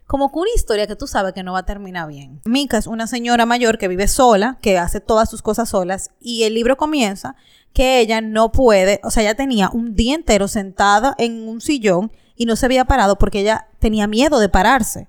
como 0.07 0.33
que 0.33 0.39
una 0.39 0.51
historia 0.57 0.87
que 0.87 0.97
tú 0.97 1.07
sabes 1.07 1.35
que 1.35 1.43
no 1.43 1.53
va 1.53 1.59
a 1.61 1.67
terminar 1.67 2.09
bien. 2.09 2.41
Mika 2.47 2.79
es 2.79 2.87
una 2.87 3.07
señora 3.07 3.45
mayor 3.45 3.77
que 3.77 3.89
vive 3.89 4.09
sola, 4.09 4.59
que 4.63 4.79
hace 4.79 5.01
todas 5.01 5.29
sus 5.29 5.43
cosas 5.43 5.69
solas, 5.69 6.11
y 6.19 6.45
el 6.45 6.55
libro 6.55 6.79
comienza 6.79 7.37
que 7.75 8.01
ella 8.01 8.23
no 8.23 8.51
puede, 8.51 9.01
o 9.05 9.11
sea, 9.11 9.23
ella 9.23 9.35
tenía 9.35 9.69
un 9.71 9.95
día 9.95 10.15
entero 10.15 10.49
sentada 10.49 11.15
en 11.19 11.47
un 11.47 11.61
sillón 11.61 12.11
y 12.37 12.47
no 12.47 12.57
se 12.57 12.65
había 12.65 12.87
parado 12.87 13.19
porque 13.19 13.41
ella 13.41 13.69
tenía 13.81 14.07
miedo 14.07 14.39
de 14.39 14.49
pararse. 14.49 15.09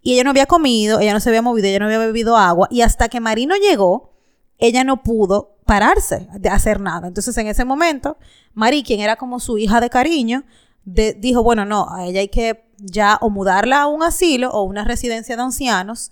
Y 0.00 0.14
ella 0.14 0.24
no 0.24 0.30
había 0.30 0.46
comido, 0.46 0.98
ella 0.98 1.12
no 1.12 1.20
se 1.20 1.28
había 1.28 1.42
movido, 1.42 1.68
ella 1.68 1.80
no 1.80 1.84
había 1.84 1.98
bebido 1.98 2.38
agua, 2.38 2.68
y 2.70 2.80
hasta 2.80 3.10
que 3.10 3.20
Marino 3.20 3.54
llegó, 3.56 4.12
ella 4.56 4.82
no 4.82 5.02
pudo 5.02 5.57
pararse 5.68 6.26
de 6.32 6.48
hacer 6.48 6.80
nada. 6.80 7.08
Entonces, 7.08 7.36
en 7.36 7.46
ese 7.46 7.66
momento, 7.66 8.16
Mari, 8.54 8.82
quien 8.82 9.00
era 9.00 9.16
como 9.16 9.38
su 9.38 9.58
hija 9.58 9.82
de 9.82 9.90
cariño, 9.90 10.44
dijo, 10.82 11.42
bueno, 11.42 11.66
no, 11.66 11.94
a 11.94 12.06
ella 12.06 12.20
hay 12.20 12.28
que 12.28 12.64
ya 12.78 13.18
o 13.20 13.28
mudarla 13.28 13.82
a 13.82 13.86
un 13.86 14.02
asilo 14.02 14.50
o 14.50 14.62
una 14.62 14.84
residencia 14.84 15.36
de 15.36 15.42
ancianos 15.42 16.10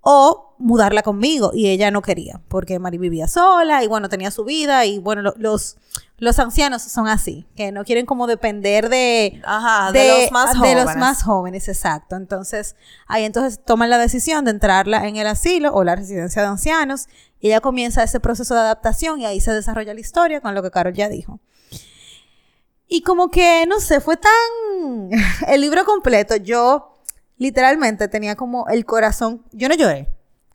o 0.00 0.54
mudarla 0.58 1.02
conmigo 1.02 1.50
y 1.54 1.68
ella 1.68 1.90
no 1.90 2.02
quería 2.02 2.40
porque 2.48 2.78
Mari 2.78 2.98
vivía 2.98 3.28
sola 3.28 3.82
y 3.84 3.86
bueno, 3.86 4.08
tenía 4.08 4.30
su 4.30 4.44
vida 4.44 4.84
y 4.84 4.98
bueno, 4.98 5.32
los, 5.36 5.76
los 6.18 6.38
ancianos 6.38 6.82
son 6.82 7.08
así, 7.08 7.46
que 7.56 7.72
no 7.72 7.84
quieren 7.84 8.06
como 8.06 8.26
depender 8.26 8.88
de, 8.88 9.40
Ajá, 9.44 9.92
de, 9.92 10.22
los 10.22 10.32
más 10.32 10.56
jóvenes. 10.56 10.76
De 10.76 10.84
los 10.84 10.96
más 10.96 11.22
jóvenes, 11.22 11.68
exacto. 11.68 12.16
Entonces, 12.16 12.76
ahí 13.06 13.24
entonces 13.24 13.60
toman 13.64 13.90
la 13.90 13.98
decisión 13.98 14.44
de 14.44 14.50
entrarla 14.50 15.06
en 15.06 15.16
el 15.16 15.26
asilo 15.26 15.72
o 15.72 15.84
la 15.84 15.94
residencia 15.94 16.42
de 16.42 16.48
ancianos 16.48 17.08
y 17.40 17.48
ella 17.48 17.60
comienza 17.60 18.02
ese 18.02 18.20
proceso 18.20 18.54
de 18.54 18.60
adaptación 18.60 19.20
y 19.20 19.26
ahí 19.26 19.40
se 19.40 19.52
desarrolla 19.52 19.94
la 19.94 20.00
historia 20.00 20.40
con 20.40 20.54
lo 20.54 20.62
que 20.62 20.70
Carol 20.70 20.94
ya 20.94 21.08
dijo. 21.08 21.40
Y 22.88 23.02
como 23.02 23.30
que, 23.30 23.66
no 23.66 23.80
sé, 23.80 24.00
fue 24.00 24.16
tan... 24.16 25.10
el 25.48 25.60
libro 25.60 25.84
completo, 25.84 26.36
yo 26.36 26.97
literalmente 27.38 28.08
tenía 28.08 28.36
como 28.36 28.68
el 28.68 28.84
corazón... 28.84 29.42
Yo 29.52 29.68
no 29.68 29.74
lloré. 29.74 30.08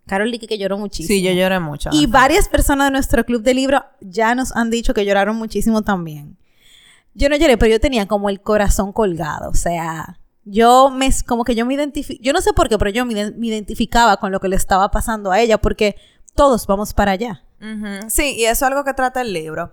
Carol 0.05 0.29
Licky 0.29 0.47
que 0.47 0.57
lloró 0.57 0.77
muchísimo. 0.77 1.07
Sí, 1.07 1.21
yo 1.21 1.31
lloré 1.31 1.59
mucho. 1.59 1.89
Y 1.93 2.07
varias 2.07 2.49
personas 2.49 2.87
de 2.87 2.91
nuestro 2.91 3.25
club 3.25 3.41
de 3.41 3.53
libro 3.53 3.83
ya 4.01 4.35
nos 4.35 4.55
han 4.55 4.69
dicho 4.69 4.93
que 4.93 5.05
lloraron 5.05 5.37
muchísimo 5.37 5.81
también. 5.81 6.37
Yo 7.13 7.29
no 7.29 7.37
lloré, 7.37 7.57
pero 7.57 7.71
yo 7.71 7.79
tenía 7.79 8.07
como 8.07 8.29
el 8.29 8.41
corazón 8.41 8.91
colgado. 8.91 9.49
O 9.49 9.55
sea, 9.55 10.19
yo 10.45 10.89
me, 10.89 11.09
como 11.25 11.45
que 11.45 11.55
yo 11.55 11.65
me 11.65 11.75
identifico, 11.75 12.21
yo 12.21 12.33
no 12.33 12.41
sé 12.41 12.53
por 12.53 12.67
qué, 12.67 12.77
pero 12.77 12.91
yo 12.91 13.05
me, 13.05 13.13
identificaba 13.13 14.17
con 14.17 14.31
lo 14.31 14.39
que 14.39 14.49
le 14.49 14.55
estaba 14.55 14.91
pasando 14.91 15.31
a 15.31 15.39
ella, 15.39 15.57
porque 15.57 15.95
todos 16.35 16.67
vamos 16.67 16.93
para 16.93 17.11
allá. 17.11 17.42
Sí, 18.09 18.35
y 18.37 18.45
eso 18.45 18.51
es 18.51 18.63
algo 18.63 18.83
que 18.83 18.93
trata 18.93 19.21
el 19.21 19.33
libro. 19.33 19.71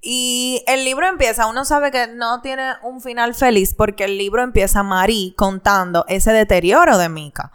Y 0.00 0.62
el 0.66 0.84
libro 0.84 1.06
empieza, 1.06 1.46
uno 1.46 1.64
sabe 1.64 1.90
que 1.90 2.06
no 2.06 2.40
tiene 2.40 2.74
un 2.82 3.00
final 3.00 3.34
feliz 3.34 3.74
porque 3.74 4.04
el 4.04 4.16
libro 4.16 4.42
empieza 4.42 4.82
Marie 4.82 5.34
contando 5.34 6.04
ese 6.08 6.32
deterioro 6.32 6.98
de 6.98 7.08
Mika. 7.08 7.50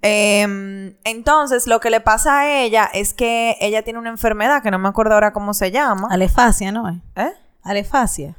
Em, 0.00 0.96
entonces, 1.04 1.66
lo 1.66 1.80
que 1.80 1.90
le 1.90 2.00
pasa 2.00 2.40
a 2.40 2.62
ella 2.62 2.88
es 2.92 3.14
que 3.14 3.56
ella 3.60 3.82
tiene 3.82 3.98
una 3.98 4.08
enfermedad 4.08 4.62
que 4.62 4.70
no 4.70 4.78
me 4.78 4.88
acuerdo 4.88 5.14
ahora 5.14 5.32
cómo 5.32 5.54
se 5.54 5.70
llama. 5.70 6.08
Alefasia, 6.10 6.72
¿no? 6.72 6.88
¿Eh? 7.14 7.32
Alefasia. 7.62 8.36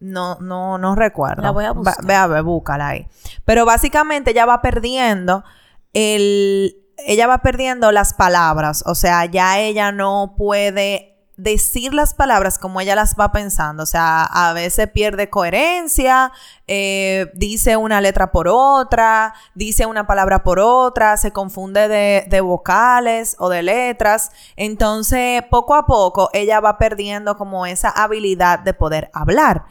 No, 0.00 0.36
no, 0.40 0.76
no 0.76 0.96
recuerdo. 0.96 1.42
La 1.42 1.52
voy 1.52 1.64
a 1.64 1.72
buscar. 1.72 2.04
ve 2.04 2.14
a 2.14 2.26
ver, 2.26 2.42
búscala 2.42 2.88
ahí. 2.88 3.06
Pero 3.44 3.64
básicamente 3.64 4.32
ella 4.32 4.44
va 4.44 4.60
perdiendo 4.60 5.44
el... 5.92 6.76
Ella 7.06 7.26
va 7.26 7.38
perdiendo 7.38 7.92
las 7.92 8.14
palabras. 8.14 8.82
O 8.86 8.94
sea, 8.94 9.24
ya 9.26 9.58
ella 9.58 9.92
no 9.92 10.34
puede 10.36 11.12
decir 11.36 11.94
las 11.94 12.14
palabras 12.14 12.58
como 12.58 12.80
ella 12.80 12.94
las 12.94 13.16
va 13.18 13.32
pensando. 13.32 13.82
O 13.82 13.86
sea, 13.86 14.24
a 14.24 14.52
veces 14.52 14.88
pierde 14.90 15.30
coherencia, 15.30 16.32
eh, 16.66 17.30
dice 17.34 17.76
una 17.76 18.00
letra 18.00 18.30
por 18.30 18.48
otra, 18.48 19.34
dice 19.54 19.86
una 19.86 20.06
palabra 20.06 20.42
por 20.42 20.60
otra, 20.60 21.16
se 21.16 21.32
confunde 21.32 21.88
de, 21.88 22.26
de, 22.28 22.40
vocales 22.40 23.36
o 23.38 23.48
de 23.48 23.62
letras. 23.62 24.30
Entonces, 24.56 25.42
poco 25.50 25.74
a 25.74 25.86
poco, 25.86 26.30
ella 26.32 26.60
va 26.60 26.78
perdiendo 26.78 27.36
como 27.36 27.66
esa 27.66 27.90
habilidad 27.90 28.60
de 28.60 28.74
poder 28.74 29.10
hablar. 29.12 29.64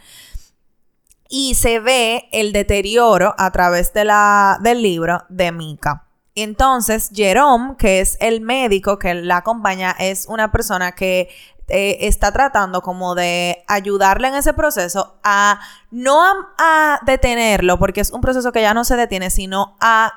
Y 1.29 1.55
se 1.55 1.79
ve 1.79 2.27
el 2.33 2.51
deterioro 2.51 3.33
a 3.37 3.51
través 3.51 3.93
de 3.93 4.03
la, 4.03 4.57
del 4.61 4.81
libro 4.81 5.23
de 5.29 5.53
Mika. 5.53 6.10
Entonces, 6.35 7.11
Jerome, 7.13 7.75
que 7.77 7.99
es 7.99 8.17
el 8.21 8.41
médico 8.41 8.97
que 8.99 9.13
la 9.13 9.37
acompaña, 9.37 9.95
es 9.99 10.25
una 10.27 10.51
persona 10.51 10.93
que 10.93 11.29
eh, 11.67 12.07
está 12.07 12.31
tratando 12.31 12.81
como 12.81 13.15
de 13.15 13.63
ayudarle 13.67 14.27
en 14.27 14.35
ese 14.35 14.53
proceso 14.53 15.15
a 15.23 15.59
no 15.89 16.21
a, 16.57 16.99
detenerlo, 17.05 17.79
porque 17.79 18.01
es 18.01 18.11
un 18.11 18.21
proceso 18.21 18.51
que 18.51 18.61
ya 18.61 18.73
no 18.73 18.83
se 18.83 18.95
detiene, 18.97 19.29
sino 19.29 19.77
a 19.79 20.11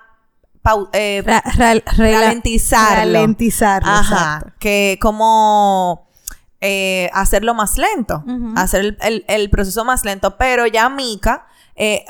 eh, 0.93 1.23
ralentizarlo. 1.97 2.97
Ralentizarlo. 2.97 3.89
Ajá. 3.91 4.55
Que 4.59 4.99
como 5.01 6.09
eh, 6.61 7.09
hacerlo 7.13 7.55
más 7.55 7.77
lento, 7.77 8.25
hacer 8.57 8.97
el, 9.01 9.51
proceso 9.51 9.85
más 9.85 10.05
lento. 10.05 10.37
Pero 10.37 10.67
ya 10.67 10.89
Mika, 10.89 11.47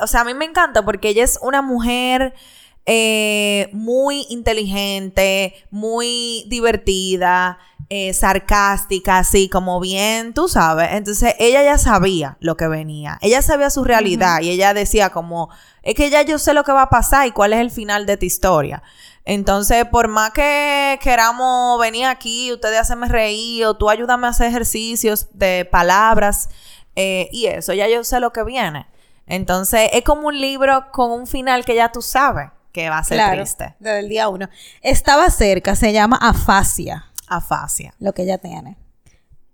o 0.00 0.06
sea, 0.06 0.22
a 0.22 0.24
mí 0.24 0.32
me 0.32 0.44
encanta 0.46 0.82
porque 0.84 1.08
ella 1.08 1.24
es 1.24 1.38
una 1.42 1.60
mujer 1.60 2.34
muy 3.72 4.26
inteligente, 4.28 5.54
muy 5.70 6.44
divertida. 6.48 7.58
Eh, 7.90 8.14
sarcástica, 8.14 9.18
así 9.18 9.50
como 9.50 9.78
bien, 9.78 10.32
tú 10.32 10.48
sabes. 10.48 10.88
Entonces 10.92 11.34
ella 11.38 11.62
ya 11.62 11.76
sabía 11.76 12.38
lo 12.40 12.56
que 12.56 12.66
venía. 12.66 13.18
Ella 13.20 13.42
sabía 13.42 13.68
su 13.68 13.84
realidad 13.84 14.40
y 14.40 14.48
ella 14.50 14.72
decía 14.72 15.10
como, 15.10 15.50
es 15.82 15.94
que 15.94 16.08
ya 16.08 16.22
yo 16.22 16.38
sé 16.38 16.54
lo 16.54 16.64
que 16.64 16.72
va 16.72 16.82
a 16.82 16.88
pasar 16.88 17.26
y 17.26 17.32
cuál 17.32 17.52
es 17.52 17.60
el 17.60 17.70
final 17.70 18.06
de 18.06 18.16
tu 18.16 18.24
historia. 18.24 18.82
Entonces, 19.26 19.84
por 19.84 20.08
más 20.08 20.30
que 20.32 20.98
queramos 21.02 21.78
venir 21.78 22.06
aquí, 22.06 22.52
ustedes 22.52 22.80
hacenme 22.80 23.06
reír 23.06 23.66
o 23.66 23.76
tú 23.76 23.90
ayúdame 23.90 24.26
a 24.26 24.30
hacer 24.30 24.48
ejercicios 24.48 25.28
de 25.32 25.68
palabras 25.70 26.48
eh, 26.96 27.28
y 27.32 27.46
eso, 27.46 27.74
ya 27.74 27.86
yo 27.86 28.02
sé 28.02 28.18
lo 28.18 28.32
que 28.32 28.44
viene. 28.44 28.86
Entonces, 29.26 29.90
es 29.92 30.04
como 30.04 30.28
un 30.28 30.40
libro 30.40 30.86
con 30.90 31.10
un 31.10 31.26
final 31.26 31.64
que 31.64 31.74
ya 31.74 31.92
tú 31.92 32.00
sabes 32.02 32.48
que 32.74 32.90
va 32.90 32.98
a 32.98 33.04
ser 33.04 33.30
triste. 33.30 33.74
Desde 33.78 34.00
el 34.00 34.10
día 34.10 34.28
uno. 34.28 34.50
Estaba 34.82 35.30
cerca, 35.30 35.74
se 35.74 35.94
llama 35.94 36.18
afasia 36.20 37.06
afasia. 37.28 37.94
Lo 37.98 38.12
que 38.12 38.22
ella 38.22 38.38
tiene. 38.38 38.76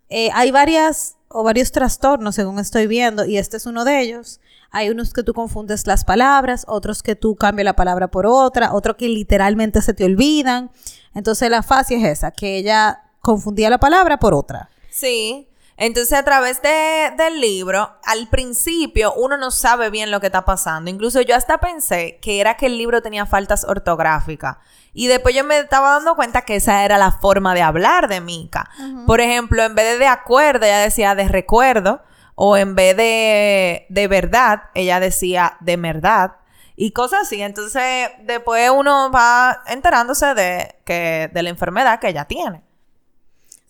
Eh, 0.09 0.31
hay 0.35 0.51
varias 0.51 1.17
o 1.29 1.45
varios 1.45 1.71
trastornos, 1.71 2.35
según 2.35 2.59
estoy 2.59 2.87
viendo, 2.89 3.25
y 3.25 3.39
este 3.39 3.57
es 3.57 3.67
uno 3.67 3.85
de 3.85 4.01
ellos. 4.01 4.41
Hay 4.73 4.91
unos 4.91 5.13
que 5.13 5.23
tú 5.23 5.33
confundes 5.33 5.87
las 5.87 6.05
palabras, 6.05 6.65
otros 6.69 7.03
que 7.03 7.15
tú 7.15 7.37
cambias 7.37 7.65
la 7.65 7.77
palabra 7.77 8.09
por 8.09 8.27
otra, 8.27 8.73
otros 8.73 8.97
que 8.97 9.09
literalmente 9.09 9.81
se 9.83 9.95
te 9.95 10.05
olvidan. 10.05 10.71
Entonces 11.15 11.49
la 11.51 11.59
afasia 11.59 11.99
es 11.99 12.19
esa, 12.19 12.31
que 12.33 12.57
ella 12.57 13.03
confundía 13.21 13.71
la 13.71 13.79
palabra 13.79 14.19
por 14.19 14.35
otra. 14.35 14.71
Sí. 14.91 15.49
Entonces, 15.81 16.13
a 16.13 16.23
través 16.23 16.61
de, 16.61 17.11
del 17.17 17.41
libro, 17.41 17.97
al 18.05 18.29
principio 18.29 19.15
uno 19.15 19.39
no 19.39 19.51
sabe 19.51 19.89
bien 19.89 20.11
lo 20.11 20.21
que 20.21 20.27
está 20.27 20.45
pasando. 20.45 20.91
Incluso 20.91 21.23
yo 21.23 21.35
hasta 21.35 21.57
pensé 21.57 22.19
que 22.21 22.39
era 22.39 22.59
que 22.59 22.67
el 22.67 22.77
libro 22.77 23.01
tenía 23.01 23.25
faltas 23.25 23.65
ortográficas. 23.65 24.59
Y 24.93 25.07
después 25.07 25.35
yo 25.35 25.43
me 25.43 25.59
estaba 25.59 25.93
dando 25.93 26.17
cuenta 26.17 26.43
que 26.43 26.57
esa 26.57 26.85
era 26.85 26.99
la 26.99 27.13
forma 27.13 27.55
de 27.55 27.63
hablar 27.63 28.09
de 28.09 28.21
Mika. 28.21 28.69
Por 29.07 29.23
ejemplo, 29.23 29.63
en 29.63 29.75
vez 29.75 29.93
de 29.93 29.99
de 30.01 30.07
acuerdo, 30.07 30.67
ella 30.67 30.81
decía 30.81 31.15
de 31.15 31.27
recuerdo. 31.29 32.03
O 32.35 32.59
en 32.59 32.75
vez 32.75 32.95
de 32.95 33.87
de 33.89 34.07
verdad, 34.07 34.65
ella 34.75 35.01
decía 35.01 35.57
de 35.61 35.79
verdad. 35.79 36.37
Y 36.77 36.93
cosas 36.93 37.23
así. 37.23 37.41
Entonces, 37.41 38.11
después 38.25 38.69
uno 38.69 39.11
va 39.11 39.63
enterándose 39.67 40.35
de, 40.35 40.77
que, 40.85 41.31
de 41.33 41.43
la 41.43 41.49
enfermedad 41.49 42.01
que 42.01 42.09
ella 42.09 42.27
tiene. 42.27 42.63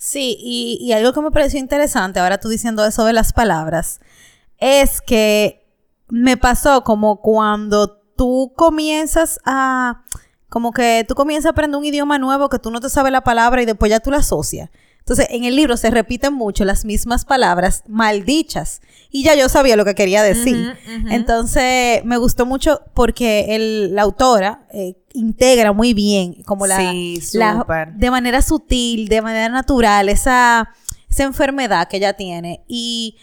Sí, 0.03 0.39
y, 0.41 0.93
algo 0.93 1.13
que 1.13 1.21
me 1.21 1.31
pareció 1.31 1.61
interesante, 1.61 2.21
ahora 2.21 2.41
tú 2.41 2.49
diciendo 2.49 2.87
eso 2.87 3.05
de 3.05 3.13
las 3.13 3.35
palabras, 3.35 4.01
es 4.57 5.03
que 5.03 5.69
me 6.09 6.39
pasó 6.39 6.85
como 6.85 7.21
cuando 7.21 8.01
tú 8.17 8.55
comienzas 8.57 9.39
a, 9.45 10.05
como 10.49 10.73
que 10.73 11.05
tú 11.07 11.15
comienzas 11.15 11.49
a 11.49 11.51
aprender 11.51 11.79
un 11.79 11.85
idioma 11.85 12.19
nuevo 12.19 12.49
que 12.49 12.59
tú 12.59 12.71
no 12.71 12.81
te 12.81 12.89
sabes 12.89 13.13
la 13.13 13.21
palabra 13.21 13.61
y 13.61 13.67
después 13.67 13.91
ya 13.91 14.01
tú 14.01 14.11
la 14.11 14.19
asocias. 14.19 14.71
Entonces, 15.01 15.27
en 15.31 15.45
el 15.45 15.57
libro 15.57 15.77
se 15.77 15.91
repiten 15.91 16.33
mucho 16.33 16.65
las 16.65 16.85
mismas 16.85 17.25
palabras 17.25 17.83
maldichas. 17.89 18.81
Y 19.11 19.25
ya 19.25 19.35
yo 19.35 19.49
sabía 19.49 19.77
lo 19.77 19.85
que 19.85 19.95
quería 19.95 20.23
decir. 20.23 20.77
Entonces, 21.11 22.05
me 22.05 22.17
gustó 22.17 22.47
mucho 22.47 22.83
porque 22.95 23.57
el, 23.57 23.95
la 23.95 24.03
autora 24.03 24.67
eh, 24.73 24.95
integra 25.13 25.73
muy 25.73 25.95
bien, 25.95 26.43
como 26.45 26.67
la, 26.67 26.79
de 27.97 28.11
manera 28.11 28.41
sutil, 28.43 29.09
de 29.09 29.21
manera 29.21 29.49
natural, 29.49 30.09
esa, 30.09 30.71
esa 31.11 31.25
enfermedad 31.25 31.89
que 31.89 31.97
ella 31.97 32.13
tiene. 32.13 32.63
Y 32.69 33.17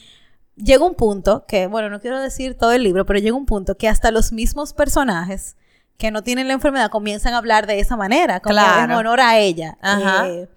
llega 0.58 0.84
un 0.84 0.96
punto 0.96 1.46
que, 1.48 1.68
bueno, 1.68 1.90
no 1.90 2.02
quiero 2.02 2.20
decir 2.20 2.58
todo 2.58 2.74
el 2.74 2.84
libro, 2.84 3.06
pero 3.06 3.20
llega 3.20 3.36
un 3.36 3.46
punto 3.46 3.78
que 3.78 3.88
hasta 3.88 4.12
los 4.12 4.34
mismos 4.34 4.74
personajes 4.74 5.56
que 5.98 6.12
no 6.12 6.22
tienen 6.22 6.48
la 6.48 6.54
enfermedad 6.54 6.92
comienzan 6.92 7.34
a 7.34 7.38
hablar 7.38 7.66
de 7.66 7.80
esa 7.80 7.96
manera, 7.96 8.40
como 8.40 8.60
en 8.60 8.92
honor 8.92 9.20
a 9.20 9.40
ella. 9.40 9.78
Ajá. 9.82 10.28
Eh, 10.28 10.50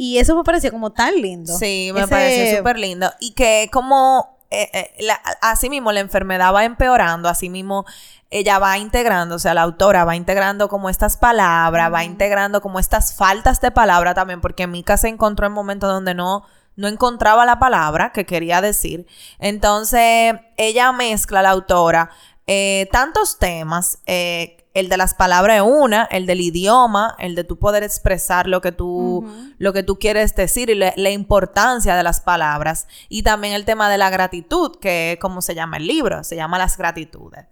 y 0.00 0.18
eso 0.18 0.36
me 0.36 0.44
pareció 0.44 0.70
como 0.70 0.92
tan 0.92 1.20
lindo. 1.20 1.58
Sí, 1.58 1.90
me 1.92 2.06
pareció 2.06 2.56
súper 2.56 2.78
lindo. 2.78 3.10
Y 3.18 3.32
que 3.32 3.68
como 3.72 4.38
eh, 4.48 4.70
eh, 4.72 5.08
así 5.40 5.68
mismo 5.68 5.90
la 5.90 5.98
enfermedad 5.98 6.54
va 6.54 6.64
empeorando, 6.64 7.28
así 7.28 7.50
mismo 7.50 7.84
ella 8.30 8.60
va 8.60 8.78
integrando, 8.78 9.34
o 9.34 9.38
sea, 9.40 9.54
la 9.54 9.62
autora 9.62 10.04
va 10.04 10.14
integrando 10.14 10.68
como 10.68 10.88
estas 10.88 11.16
palabras, 11.16 11.92
va 11.92 12.04
integrando 12.04 12.60
como 12.60 12.78
estas 12.78 13.12
faltas 13.12 13.60
de 13.60 13.72
palabra 13.72 14.14
también, 14.14 14.40
porque 14.40 14.68
Mika 14.68 14.96
se 14.98 15.08
encontró 15.08 15.48
en 15.48 15.52
momentos 15.52 15.92
donde 15.92 16.14
no, 16.14 16.44
no 16.76 16.86
encontraba 16.86 17.44
la 17.44 17.58
palabra 17.58 18.12
que 18.12 18.24
quería 18.24 18.60
decir. 18.60 19.04
Entonces, 19.40 20.34
ella 20.56 20.92
mezcla, 20.92 21.42
la 21.42 21.50
autora, 21.50 22.10
eh, 22.46 22.88
tantos 22.92 23.40
temas 23.40 23.98
eh, 24.06 24.67
el 24.78 24.88
de 24.88 24.96
las 24.96 25.14
palabras 25.14 25.56
es 25.56 25.62
una, 25.62 26.04
el 26.04 26.26
del 26.26 26.40
idioma, 26.40 27.16
el 27.18 27.34
de 27.34 27.44
tú 27.44 27.58
poder 27.58 27.82
expresar 27.82 28.46
lo 28.46 28.60
que 28.60 28.72
tú, 28.72 29.28
lo 29.58 29.72
que 29.72 29.82
tú 29.82 29.98
quieres 29.98 30.34
decir 30.34 30.70
y 30.70 30.74
la 30.74 31.10
importancia 31.10 31.96
de 31.96 32.02
las 32.02 32.20
palabras. 32.20 32.86
Y 33.08 33.22
también 33.22 33.54
el 33.54 33.64
tema 33.64 33.90
de 33.90 33.98
la 33.98 34.10
gratitud, 34.10 34.78
que 34.80 35.12
es 35.12 35.18
como 35.18 35.42
se 35.42 35.54
llama 35.54 35.78
el 35.78 35.86
libro, 35.86 36.22
se 36.22 36.36
llama 36.36 36.58
las 36.58 36.76
gratitudes. 36.76 37.46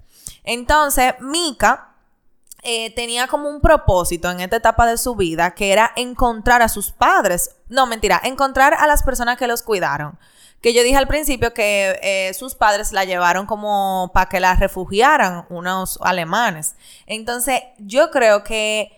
Entonces, 0.45 1.15
Mika 1.21 1.95
eh, 2.63 2.95
tenía 2.95 3.27
como 3.27 3.49
un 3.49 3.61
propósito 3.61 4.31
en 4.31 4.41
esta 4.41 4.57
etapa 4.57 4.87
de 4.87 4.99
su 4.99 5.15
vida 5.15 5.55
que 5.55 5.73
era 5.73 5.93
encontrar 5.97 6.63
a 6.63 6.69
sus 6.69 6.91
padres. 6.91 7.57
No, 7.69 7.87
mentira, 7.87 8.21
encontrar 8.25 8.75
a 8.75 8.87
las 8.87 9.03
personas 9.03 9.37
que 9.37 9.47
los 9.47 9.63
cuidaron. 9.63 10.19
Que 10.61 10.73
yo 10.73 10.83
dije 10.83 10.97
al 10.97 11.07
principio 11.07 11.55
que 11.55 11.99
eh, 12.03 12.35
sus 12.35 12.55
padres 12.55 12.93
la 12.93 13.05
llevaron 13.05 13.47
como 13.47 14.11
para 14.13 14.29
que 14.29 14.41
la 14.41 14.55
refugiaran 14.55 15.47
unos 15.49 15.99
alemanes. 16.03 16.75
Entonces, 17.07 17.61
yo 17.79 18.11
creo 18.11 18.43
que 18.43 18.91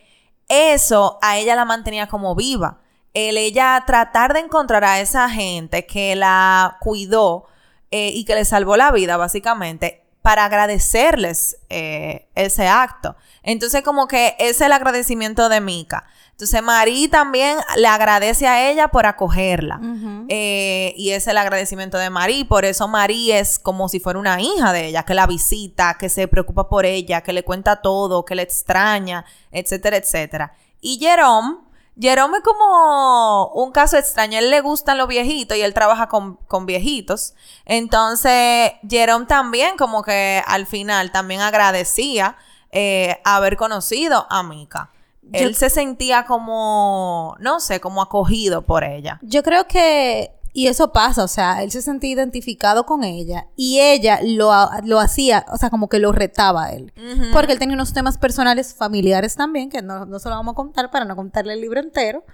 eso 0.49 1.19
a 1.21 1.37
ella 1.37 1.55
la 1.55 1.65
mantenía 1.65 2.09
como 2.09 2.35
viva. 2.35 2.81
El 3.13 3.37
ella 3.37 3.83
tratar 3.87 4.33
de 4.33 4.41
encontrar 4.41 4.85
a 4.85 5.01
esa 5.01 5.29
gente 5.29 5.87
que 5.87 6.15
la 6.17 6.79
cuidó 6.81 7.47
eh, 7.91 8.11
y 8.15 8.25
que 8.25 8.35
le 8.35 8.45
salvó 8.45 8.77
la 8.77 8.93
vida, 8.93 9.17
básicamente, 9.17 10.05
para 10.23 10.45
agradecerles 10.45 11.59
ese 11.69 12.69
acto. 12.69 13.17
Entonces, 13.43 13.83
como 13.83 14.09
que 14.09 14.37
es 14.39 14.61
el 14.61 14.73
agradecimiento 14.73 15.49
de 15.49 15.61
Mika. 15.61 16.05
Entonces, 16.39 16.63
Marí 16.63 17.09
también 17.09 17.59
le 17.79 17.89
agradece 17.89 18.47
a 18.47 18.71
ella 18.71 18.87
por 18.87 19.07
acogerla. 19.07 19.81
Eh, 20.29 20.95
y 20.97 21.11
es 21.11 21.27
el 21.27 21.37
agradecimiento 21.37 21.99
de 21.99 22.11
Marí. 22.11 22.45
Por 22.45 22.65
eso 22.65 22.87
Marí 22.87 23.33
es 23.33 23.59
como 23.59 23.89
si 23.89 23.99
fuera 23.99 24.21
una 24.21 24.41
hija 24.41 24.73
de 24.73 24.87
ella, 24.87 25.03
que 25.03 25.15
la 25.15 25.27
visita, 25.27 25.97
que 25.99 26.09
se 26.09 26.29
preocupa 26.29 26.69
por 26.69 26.87
ella, 26.87 27.23
que 27.23 27.33
le 27.33 27.43
cuenta 27.43 27.83
todo, 27.83 28.25
que 28.25 28.37
le 28.37 28.43
extraña, 28.43 29.25
etcétera, 29.51 29.97
etcétera. 29.97 30.53
Y 30.81 31.01
Jerome, 31.01 31.57
Jerome 32.01 32.39
es 32.39 32.45
como 32.45 33.49
un 33.55 33.73
caso 33.73 33.97
extraño. 33.97 34.39
Él 34.39 34.51
le 34.51 34.61
gustan 34.61 34.97
los 34.97 35.09
viejitos 35.09 35.59
y 35.59 35.63
él 35.63 35.75
trabaja 35.75 36.07
con, 36.07 36.37
con, 36.47 36.67
viejitos. 36.67 37.35
Entonces, 37.65 38.75
Jerome 38.89 39.27
también 39.27 39.77
como 39.77 40.05
que 40.05 40.41
al 40.47 40.69
final 40.69 41.11
también 41.11 41.41
agradecía 41.41 42.37
eh, 42.71 43.21
haber 43.25 43.57
conocido 43.57 44.29
a 44.31 44.45
Mika. 44.45 44.93
Él 45.33 45.55
se 45.55 45.71
sentía 45.71 46.25
como, 46.27 47.37
no 47.41 47.61
sé, 47.61 47.81
como 47.81 48.03
acogido 48.03 48.63
por 48.63 48.85
ella. 48.85 49.19
Yo 49.23 49.43
creo 49.43 49.67
que, 49.67 50.33
y 50.53 50.67
eso 50.67 50.93
pasa, 50.93 51.25
o 51.25 51.29
sea, 51.29 51.63
él 51.63 51.71
se 51.71 51.83
sentía 51.83 52.11
identificado 52.11 52.87
con 52.87 53.05
ella 53.05 53.47
y 53.55 53.81
ella 53.81 54.21
lo, 54.25 54.51
lo 54.85 54.99
hacía, 54.99 55.47
o 55.53 55.57
sea, 55.57 55.71
como 55.71 55.89
que 55.89 55.99
lo 55.99 56.13
retaba 56.13 56.65
a 56.65 56.73
él. 56.73 56.93
Porque 57.33 57.53
él 57.53 57.59
tenía 57.59 57.75
unos 57.75 57.93
temas 57.93 58.19
personales 58.19 58.75
familiares 58.75 59.37
también, 59.37 59.71
que 59.71 59.83
no, 59.83 60.07
no 60.07 60.19
se 60.19 60.29
lo 60.29 60.35
vamos 60.35 60.53
a 60.53 60.57
contar 60.57 60.91
para 60.91 61.05
no 61.05 61.15
contarle 61.15 61.53
el 61.53 61.61
libro 61.61 61.81
entero. 61.81 62.25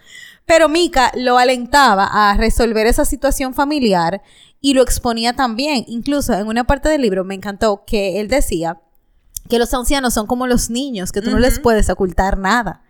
Pero 0.46 0.68
Mika 0.68 1.10
lo 1.14 1.38
alentaba 1.38 2.08
a 2.12 2.36
resolver 2.36 2.86
esa 2.86 3.04
situación 3.04 3.54
familiar 3.54 4.22
y 4.60 4.74
lo 4.74 4.82
exponía 4.82 5.34
también. 5.34 5.84
Incluso 5.88 6.32
en 6.32 6.46
una 6.46 6.64
parte 6.64 6.88
del 6.88 7.02
libro 7.02 7.24
me 7.24 7.34
encantó 7.34 7.84
que 7.84 8.20
él 8.20 8.28
decía 8.28 8.80
que 9.48 9.58
los 9.58 9.74
ancianos 9.74 10.14
son 10.14 10.26
como 10.26 10.46
los 10.46 10.70
niños, 10.70 11.12
que 11.12 11.20
tú 11.20 11.30
no 11.30 11.38
les 11.38 11.58
puedes 11.60 11.90
ocultar 11.90 12.38
nada. 12.38 12.83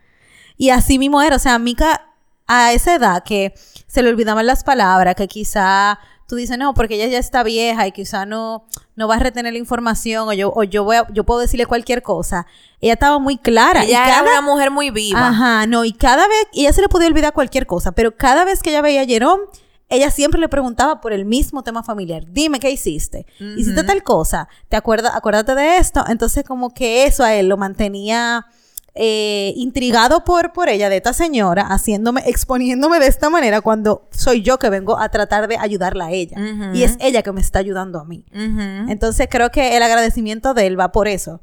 Y 0.57 0.71
así 0.71 0.99
mismo 0.99 1.21
era, 1.23 1.37
o 1.37 1.39
sea, 1.39 1.59
Mika 1.59 2.03
a 2.47 2.73
esa 2.73 2.95
edad 2.95 3.23
que 3.25 3.55
se 3.87 4.03
le 4.03 4.11
olvidaban 4.11 4.47
las 4.47 4.65
palabras, 4.65 5.15
que 5.15 5.29
quizá 5.29 5.99
tú 6.29 6.37
dices, 6.37 6.59
no, 6.59 6.75
porque 6.75 6.95
ella 6.95 7.07
ya 7.07 7.19
está 7.19 7.43
vieja 7.43 7.87
y 7.87 7.93
quizá 7.93 8.27
no, 8.27 8.65
no 8.97 9.09
va 9.09 9.17
a 9.17 9.19
retener 9.19 9.53
la 9.53 9.59
información 9.59 10.29
o 10.29 10.33
yo, 10.33 10.53
o 10.55 10.63
yo, 10.65 10.85
voy 10.85 10.97
a, 10.97 11.07
yo 11.13 11.25
puedo 11.25 11.41
decirle 11.41 11.67
cualquier 11.67 12.03
cosa. 12.03 12.47
Ella 12.81 12.95
estaba 12.95 13.19
muy 13.19 13.39
clara. 13.39 13.85
Ella 13.85 14.07
era 14.07 14.23
una 14.23 14.41
mujer 14.41 14.71
muy 14.71 14.91
viva. 14.91 15.29
Ajá, 15.29 15.67
no, 15.67 15.85
y 15.85 15.93
cada 15.93 16.27
vez, 16.27 16.47
ella 16.53 16.73
se 16.73 16.83
le 16.83 16.89
podía 16.89 17.09
olvidar 17.09 17.33
cualquier 17.33 17.67
cosa, 17.67 17.93
pero 17.93 18.17
cada 18.17 18.45
vez 18.45 18.63
que 18.63 18.71
ella 18.71 18.83
veía 18.83 19.03
a 19.03 19.07
Jerome, 19.07 19.45
ella 19.89 20.11
siempre 20.11 20.41
le 20.41 20.49
preguntaba 20.49 21.01
por 21.01 21.13
el 21.13 21.25
mismo 21.25 21.63
tema 21.63 21.83
familiar. 21.83 22.25
Dime 22.27 22.59
qué 22.59 22.71
hiciste. 22.71 23.27
Hiciste 23.57 23.85
tal 23.85 24.03
cosa. 24.03 24.49
¿Te 24.69 24.77
acuerdas? 24.77 25.13
Acuérdate 25.15 25.55
de 25.55 25.77
esto. 25.77 26.05
Entonces, 26.09 26.43
como 26.43 26.73
que 26.73 27.05
eso 27.05 27.23
a 27.23 27.35
él 27.35 27.49
lo 27.49 27.59
mantenía 27.59 28.47
eh, 28.97 29.53
intrigado 29.57 30.23
por, 30.25 30.53
por 30.53 30.69
ella, 30.69 30.89
de 30.89 30.99
esta 30.99 31.13
señora, 31.13 31.67
haciéndome, 31.67 32.23
exponiéndome 32.27 33.01
de 33.01 33.09
esta 33.09 33.29
manera 33.29 33.61
cuando 33.61 34.09
soy 34.13 34.43
yo 34.43 34.59
que 34.59 34.71
vengo 34.71 34.99
a 34.99 35.09
tratar 35.09 35.49
de 35.49 35.57
ayudarla 35.57 36.07
a 36.07 36.13
ella. 36.13 36.37
Y 36.73 36.85
es 36.85 36.97
ella 37.01 37.23
que 37.23 37.33
me 37.33 37.41
está 37.41 37.59
ayudando 37.59 37.99
a 37.99 38.05
mí. 38.05 38.25
Entonces, 38.33 39.27
creo 39.31 39.51
que 39.51 39.77
el 39.77 39.83
agradecimiento 39.83 40.55
de 40.55 40.67
él 40.67 40.79
va 40.79 40.93
por 40.93 41.09
eso. 41.09 41.41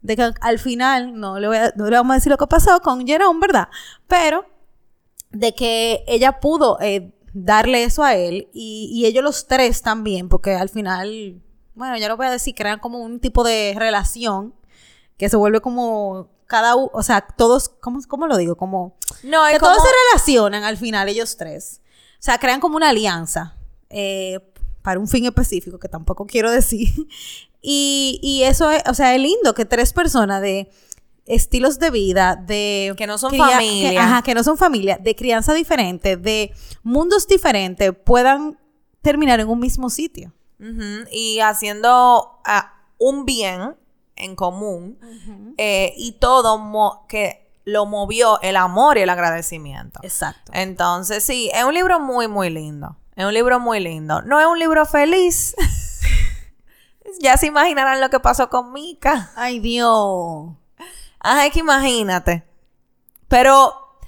De 0.00 0.16
que 0.16 0.32
al 0.40 0.58
final, 0.58 1.18
no 1.18 1.38
le, 1.38 1.46
voy 1.46 1.56
a, 1.56 1.72
no 1.76 1.88
le 1.88 1.96
vamos 1.96 2.12
a 2.12 2.14
decir 2.14 2.30
lo 2.30 2.38
que 2.38 2.46
pasó 2.46 2.80
con 2.80 3.06
Jerome, 3.06 3.40
¿verdad? 3.40 3.68
Pero 4.08 4.44
de 5.32 5.54
que 5.54 6.04
ella 6.06 6.40
pudo 6.40 6.78
eh, 6.80 7.12
darle 7.32 7.84
eso 7.84 8.04
a 8.04 8.14
él 8.14 8.48
y, 8.52 9.04
ellos 9.06 9.24
los 9.24 9.46
tres 9.46 9.82
también, 9.82 10.28
porque 10.28 10.54
al 10.54 10.68
final, 10.68 11.40
bueno, 11.74 11.96
ya 11.96 12.08
lo 12.08 12.16
voy 12.16 12.26
a 12.26 12.30
decir, 12.30 12.54
crean 12.54 12.78
como 12.78 12.98
un 12.98 13.20
tipo 13.20 13.42
de 13.42 13.74
relación 13.76 14.54
que 15.16 15.28
se 15.28 15.36
vuelve 15.36 15.60
como 15.60 16.30
cada 16.52 16.76
uno, 16.76 16.90
o 16.92 17.02
sea, 17.02 17.22
todos, 17.22 17.70
¿cómo, 17.80 17.98
¿cómo, 18.06 18.26
lo 18.26 18.36
digo? 18.36 18.56
Como 18.56 18.94
no, 19.22 19.40
que 19.50 19.58
todos 19.58 19.78
se 19.78 19.88
relacionan 20.10 20.64
al 20.64 20.76
final 20.76 21.08
ellos 21.08 21.38
tres. 21.38 21.80
O 22.12 22.22
sea, 22.22 22.36
crean 22.36 22.60
como 22.60 22.76
una 22.76 22.90
alianza 22.90 23.56
eh, 23.88 24.38
para 24.82 25.00
un 25.00 25.08
fin 25.08 25.24
específico 25.24 25.78
que 25.78 25.88
tampoco 25.88 26.26
quiero 26.26 26.50
decir. 26.50 26.90
y, 27.62 28.20
y 28.22 28.42
eso 28.42 28.70
es, 28.70 28.82
o 28.86 28.92
sea, 28.92 29.14
es 29.14 29.22
lindo 29.22 29.54
que 29.54 29.64
tres 29.64 29.94
personas 29.94 30.42
de 30.42 30.70
estilos 31.24 31.78
de 31.78 31.90
vida, 31.90 32.36
de... 32.36 32.92
Que 32.98 33.06
no 33.06 33.16
son 33.16 33.34
familia. 33.34 33.90
Que, 33.90 33.98
ajá, 33.98 34.20
que 34.20 34.34
no 34.34 34.44
son 34.44 34.58
familia, 34.58 34.98
de 35.00 35.16
crianza 35.16 35.54
diferente, 35.54 36.18
de 36.18 36.52
mundos 36.82 37.26
diferentes, 37.26 37.94
puedan 38.04 38.58
terminar 39.00 39.40
en 39.40 39.48
un 39.48 39.58
mismo 39.58 39.88
sitio. 39.88 40.34
Y 41.10 41.40
haciendo 41.40 42.40
ah, 42.44 42.74
un 42.98 43.24
bien 43.24 43.74
en 44.16 44.36
común 44.36 44.98
eh, 45.58 45.94
y 45.96 46.12
todo 46.12 47.06
que 47.08 47.42
lo 47.64 47.86
movió 47.86 48.40
el 48.42 48.56
amor 48.56 48.98
y 48.98 49.02
el 49.02 49.10
agradecimiento. 49.10 50.00
Exacto. 50.02 50.52
Entonces, 50.54 51.22
sí, 51.22 51.50
es 51.54 51.64
un 51.64 51.74
libro 51.74 52.00
muy, 52.00 52.28
muy 52.28 52.50
lindo. 52.50 52.96
Es 53.14 53.24
un 53.24 53.34
libro 53.34 53.60
muy 53.60 53.80
lindo. 53.80 54.22
No 54.22 54.40
es 54.40 54.46
un 54.46 54.58
libro 54.58 54.86
feliz. 54.86 55.54
ya 57.20 57.36
se 57.36 57.46
imaginarán 57.46 58.00
lo 58.00 58.10
que 58.10 58.20
pasó 58.20 58.48
con 58.48 58.72
Mika. 58.72 59.30
Ay, 59.36 59.60
Dios. 59.60 60.50
Ay, 61.20 61.50
que 61.50 61.60
imagínate. 61.60 62.44
Pero 63.28 63.98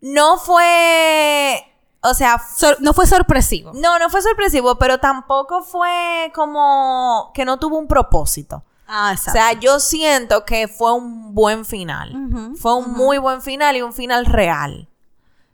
no 0.00 0.38
fue. 0.38 1.64
O 2.04 2.14
sea, 2.14 2.42
no 2.80 2.92
fue 2.92 3.06
sorpresivo. 3.06 3.72
No, 3.74 3.98
no 4.00 4.10
fue 4.10 4.22
sorpresivo, 4.22 4.76
pero 4.76 4.98
tampoco 4.98 5.62
fue 5.62 6.32
como 6.34 7.30
que 7.32 7.44
no 7.44 7.60
tuvo 7.60 7.78
un 7.78 7.86
propósito. 7.86 8.64
Ah, 8.94 9.12
exacto. 9.12 9.30
O 9.30 9.42
sea, 9.42 9.52
yo 9.58 9.80
siento 9.80 10.44
que 10.44 10.68
fue 10.68 10.92
un 10.92 11.34
buen 11.34 11.64
final. 11.64 12.12
fue 12.56 12.74
un 12.74 12.92
muy 12.92 13.16
buen 13.16 13.40
final 13.40 13.74
y 13.74 13.80
un 13.80 13.94
final 13.94 14.26
real. 14.26 14.86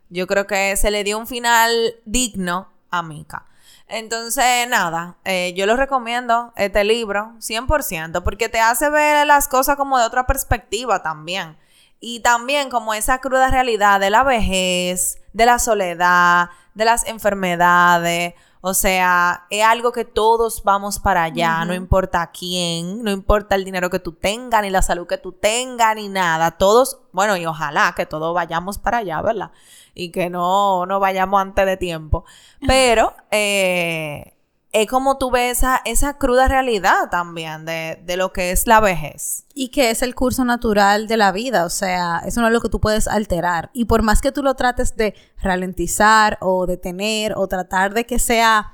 Yo 0.09 0.27
creo 0.27 0.45
que 0.45 0.75
se 0.75 0.91
le 0.91 1.05
dio 1.05 1.17
un 1.17 1.25
final 1.25 1.71
digno 2.03 2.67
a 2.91 3.01
Mika. 3.01 3.45
Entonces, 3.87 4.67
nada, 4.67 5.15
eh, 5.23 5.53
yo 5.55 5.65
lo 5.65 5.77
recomiendo, 5.77 6.51
este 6.57 6.83
libro, 6.83 7.31
100%, 7.39 8.23
porque 8.23 8.49
te 8.49 8.59
hace 8.59 8.89
ver 8.89 9.25
las 9.25 9.47
cosas 9.47 9.77
como 9.77 9.97
de 9.97 10.03
otra 10.03 10.27
perspectiva 10.27 11.01
también. 11.01 11.57
Y 12.01 12.19
también 12.19 12.69
como 12.69 12.93
esa 12.93 13.19
cruda 13.19 13.49
realidad 13.49 14.01
de 14.01 14.09
la 14.09 14.23
vejez, 14.23 15.17
de 15.31 15.45
la 15.45 15.59
soledad, 15.59 16.49
de 16.73 16.83
las 16.83 17.05
enfermedades. 17.07 18.33
O 18.61 18.73
sea, 18.73 19.45
es 19.49 19.63
algo 19.63 19.91
que 19.91 20.03
todos 20.03 20.63
vamos 20.63 20.99
para 20.99 21.23
allá, 21.23 21.63
no 21.63 21.73
importa 21.73 22.29
quién, 22.31 23.03
no 23.03 23.11
importa 23.11 23.55
el 23.55 23.63
dinero 23.63 23.89
que 23.89 23.99
tú 23.99 24.11
tengas, 24.11 24.61
ni 24.61 24.69
la 24.69 24.81
salud 24.81 25.07
que 25.07 25.17
tú 25.17 25.31
tengas, 25.31 25.95
ni 25.95 26.09
nada. 26.09 26.51
Todos, 26.51 26.99
bueno, 27.13 27.37
y 27.37 27.45
ojalá 27.45 27.93
que 27.95 28.05
todos 28.05 28.33
vayamos 28.35 28.77
para 28.77 28.97
allá, 28.97 29.21
¿verdad? 29.21 29.51
y 29.99 30.11
que 30.11 30.29
no, 30.29 30.85
no 30.85 30.99
vayamos 30.99 31.41
antes 31.41 31.65
de 31.65 31.77
tiempo. 31.77 32.25
Pero 32.65 33.13
eh, 33.31 34.33
es 34.71 34.87
como 34.87 35.17
tú 35.17 35.31
ves 35.31 35.57
esa, 35.57 35.81
esa 35.85 36.17
cruda 36.17 36.47
realidad 36.47 37.09
también 37.09 37.65
de, 37.65 38.01
de, 38.05 38.17
lo 38.17 38.31
que 38.33 38.51
es 38.51 38.67
la 38.67 38.79
vejez. 38.79 39.45
Y 39.53 39.69
que 39.69 39.89
es 39.89 40.01
el 40.01 40.15
curso 40.15 40.45
natural 40.45 41.07
de 41.07 41.17
la 41.17 41.31
vida, 41.31 41.65
o 41.65 41.69
sea, 41.69 42.21
eso 42.25 42.41
no 42.41 42.47
es 42.47 42.53
lo 42.53 42.61
que 42.61 42.69
tú 42.69 42.79
puedes 42.79 43.07
alterar. 43.07 43.71
Y 43.73 43.85
por 43.85 44.03
más 44.03 44.21
que 44.21 44.31
tú 44.31 44.43
lo 44.43 44.55
trates 44.55 44.95
de 44.95 45.15
ralentizar 45.41 46.37
o 46.41 46.67
detener 46.67 47.33
o 47.35 47.47
tratar 47.47 47.93
de 47.93 48.05
que 48.05 48.19
sea, 48.19 48.71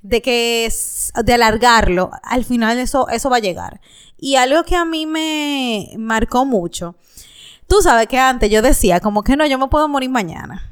de 0.00 0.22
que 0.22 0.72
de 1.24 1.34
alargarlo, 1.34 2.10
al 2.22 2.44
final 2.44 2.78
eso, 2.78 3.08
eso 3.08 3.30
va 3.30 3.36
a 3.36 3.40
llegar. 3.40 3.80
Y 4.16 4.36
algo 4.36 4.62
que 4.62 4.76
a 4.76 4.84
mí 4.84 5.06
me 5.06 5.92
marcó 5.98 6.44
mucho 6.44 6.96
Tú 7.72 7.80
sabes 7.80 8.06
que 8.06 8.18
antes 8.18 8.50
yo 8.50 8.60
decía 8.60 9.00
como 9.00 9.22
que 9.22 9.34
no, 9.34 9.46
yo 9.46 9.58
me 9.58 9.66
puedo 9.68 9.88
morir 9.88 10.10
mañana. 10.10 10.70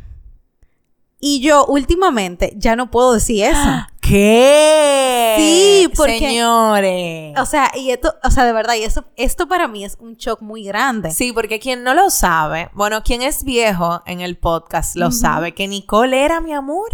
Y 1.18 1.40
yo 1.40 1.64
últimamente 1.64 2.52
ya 2.58 2.76
no 2.76 2.90
puedo 2.90 3.14
decir 3.14 3.44
eso. 3.44 3.58
¿Qué? 4.10 5.34
Sí, 5.38 5.88
porque 5.96 6.18
señores. 6.18 7.38
O 7.38 7.46
sea, 7.46 7.70
y 7.76 7.92
esto, 7.92 8.12
o 8.24 8.30
sea, 8.32 8.44
de 8.44 8.52
verdad, 8.52 8.74
y 8.74 8.82
eso, 8.82 9.04
esto 9.14 9.46
para 9.46 9.68
mí 9.68 9.84
es 9.84 9.96
un 10.00 10.16
shock 10.16 10.42
muy 10.42 10.64
grande. 10.64 11.12
Sí, 11.12 11.32
porque 11.32 11.60
quien 11.60 11.84
no 11.84 11.94
lo 11.94 12.10
sabe, 12.10 12.70
bueno, 12.72 13.04
quien 13.04 13.22
es 13.22 13.44
viejo 13.44 14.02
en 14.06 14.20
el 14.20 14.36
podcast 14.36 14.96
lo 14.96 15.12
sabe, 15.12 15.54
que 15.54 15.68
Nicole 15.68 16.24
era 16.24 16.40
mi 16.40 16.52
amor. 16.52 16.90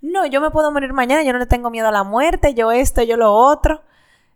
No, 0.00 0.26
yo 0.26 0.40
me 0.40 0.50
puedo 0.50 0.72
morir 0.72 0.92
mañana, 0.92 1.22
yo 1.22 1.32
no 1.32 1.38
le 1.38 1.46
tengo 1.46 1.70
miedo 1.70 1.86
a 1.86 1.92
la 1.92 2.02
muerte, 2.02 2.54
yo 2.54 2.72
esto, 2.72 3.04
yo 3.04 3.16
lo 3.16 3.32
otro. 3.32 3.82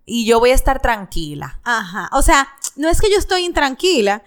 Y 0.06 0.24
yo 0.24 0.38
voy 0.38 0.50
a 0.50 0.54
estar 0.54 0.80
tranquila. 0.80 1.58
Ajá. 1.64 2.08
O 2.12 2.22
sea, 2.22 2.46
no 2.76 2.88
es 2.88 3.00
que 3.00 3.10
yo 3.10 3.18
estoy 3.18 3.44
intranquila, 3.44 4.22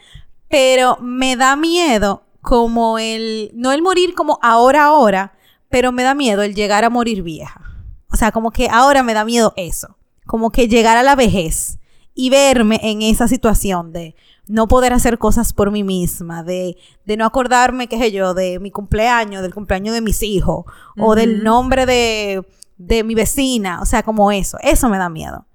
pero 0.50 0.98
me 1.00 1.38
da 1.38 1.56
miedo 1.56 2.24
como 2.42 3.00
el, 3.00 3.52
no 3.54 3.72
el 3.72 3.82
morir 3.82 4.16
como 4.16 4.38
ahora, 4.42 4.84
ahora, 4.84 5.34
pero 5.70 5.94
me 5.94 6.04
da 6.04 6.14
miedo 6.14 6.44
el 6.44 6.56
llegar 6.56 6.84
a 6.84 6.90
morir 6.90 7.24
vieja. 7.24 7.75
O 8.16 8.18
sea, 8.18 8.32
como 8.32 8.52
que 8.52 8.70
ahora 8.72 9.04
me 9.04 9.14
da 9.14 9.26
miedo 9.26 9.54
eso. 9.58 9.98
Como 10.26 10.50
que 10.50 10.70
llegar 10.70 10.96
a 10.96 11.04
la 11.04 11.16
vejez 11.16 11.80
y 12.14 12.30
verme 12.30 12.80
en 12.82 13.02
esa 13.02 13.28
situación 13.28 13.92
de 13.92 14.16
no 14.48 14.70
poder 14.70 14.94
hacer 14.94 15.18
cosas 15.18 15.52
por 15.52 15.70
mí 15.70 15.84
misma, 15.84 16.42
de, 16.42 16.78
de 17.04 17.18
no 17.18 17.26
acordarme, 17.26 17.88
qué 17.88 18.00
sé 18.00 18.14
yo, 18.14 18.34
de 18.34 18.60
mi 18.60 18.72
cumpleaños, 18.72 19.42
del 19.42 19.54
cumpleaños 19.54 19.94
de 19.94 20.00
mis 20.00 20.24
hijos, 20.24 20.64
o 20.98 21.14
del 21.14 21.44
nombre 21.44 21.86
de, 21.86 22.48
de 22.78 23.04
mi 23.04 23.16
vecina, 23.16 23.82
o 23.82 23.86
sea, 23.86 24.02
como 24.02 24.32
eso, 24.32 24.58
eso 24.62 24.88
me 24.88 24.98
da 24.98 25.10
miedo. 25.10 25.46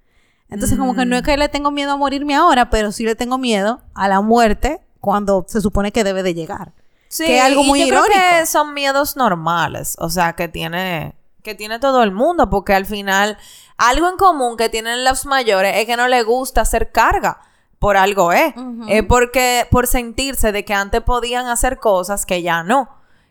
Entonces, 0.51 0.77
como 0.79 0.95
que 0.95 1.07
no 1.07 1.17
es 1.17 1.23
mm. 1.23 1.25
que 1.25 1.37
le 1.39 1.49
tengo 1.49 1.71
miedo 1.71 1.93
a 1.93 1.97
morirme 1.97 2.35
ahora, 2.35 2.69
pero 2.69 2.93
sí 2.93 3.05
le 3.05 3.15
tengo 3.15 3.39
miedo 3.39 3.81
a 3.95 4.07
la 4.07 4.21
muerte 4.21 4.83
cuando 5.01 5.47
se 5.49 5.63
supone 5.63 5.93
que 5.93 6.05
debe 6.05 6.23
de 6.23 6.35
llegar. 6.35 6.75
Sí, 7.09 7.25
que 7.25 7.39
es 7.39 7.43
algo 7.43 7.65
muy 7.65 7.81
yo 7.81 7.87
Creo 7.87 8.05
que 8.05 8.45
son 8.45 8.75
miedos 8.75 9.17
normales, 9.17 9.97
o 9.99 10.11
sea, 10.11 10.35
que 10.35 10.49
tiene 10.49 11.15
que 11.43 11.55
tiene 11.55 11.79
todo 11.79 12.03
el 12.03 12.13
mundo, 12.13 12.51
porque 12.51 12.75
al 12.75 12.87
final 12.87 13.39
algo 13.77 14.09
en 14.09 14.17
común 14.17 14.57
que 14.57 14.69
tienen 14.69 15.05
los 15.05 15.27
mayores 15.27 15.77
es 15.77 15.87
que 15.87 15.97
no 15.97 16.09
les 16.09 16.25
gusta 16.25 16.61
hacer 16.63 16.93
carga. 16.93 17.41
Por 17.79 17.97
algo 17.97 18.31
es. 18.31 18.53
Es 18.89 19.03
porque, 19.05 19.67
por 19.71 19.87
sentirse 19.87 20.53
de 20.53 20.67
que 20.67 20.75
antes 20.75 21.01
podían 21.01 21.47
hacer 21.47 21.79
cosas 21.79 22.27
que 22.27 22.43
ya 22.43 22.63
no. 22.63 22.91